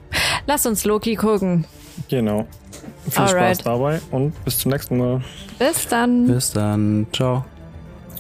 [0.47, 1.65] Lass uns Loki gucken.
[2.09, 2.47] Genau.
[3.11, 3.57] Viel Alright.
[3.57, 5.21] Spaß dabei und bis zum nächsten Mal.
[5.59, 6.29] Bis dann.
[6.29, 7.09] Bis dann.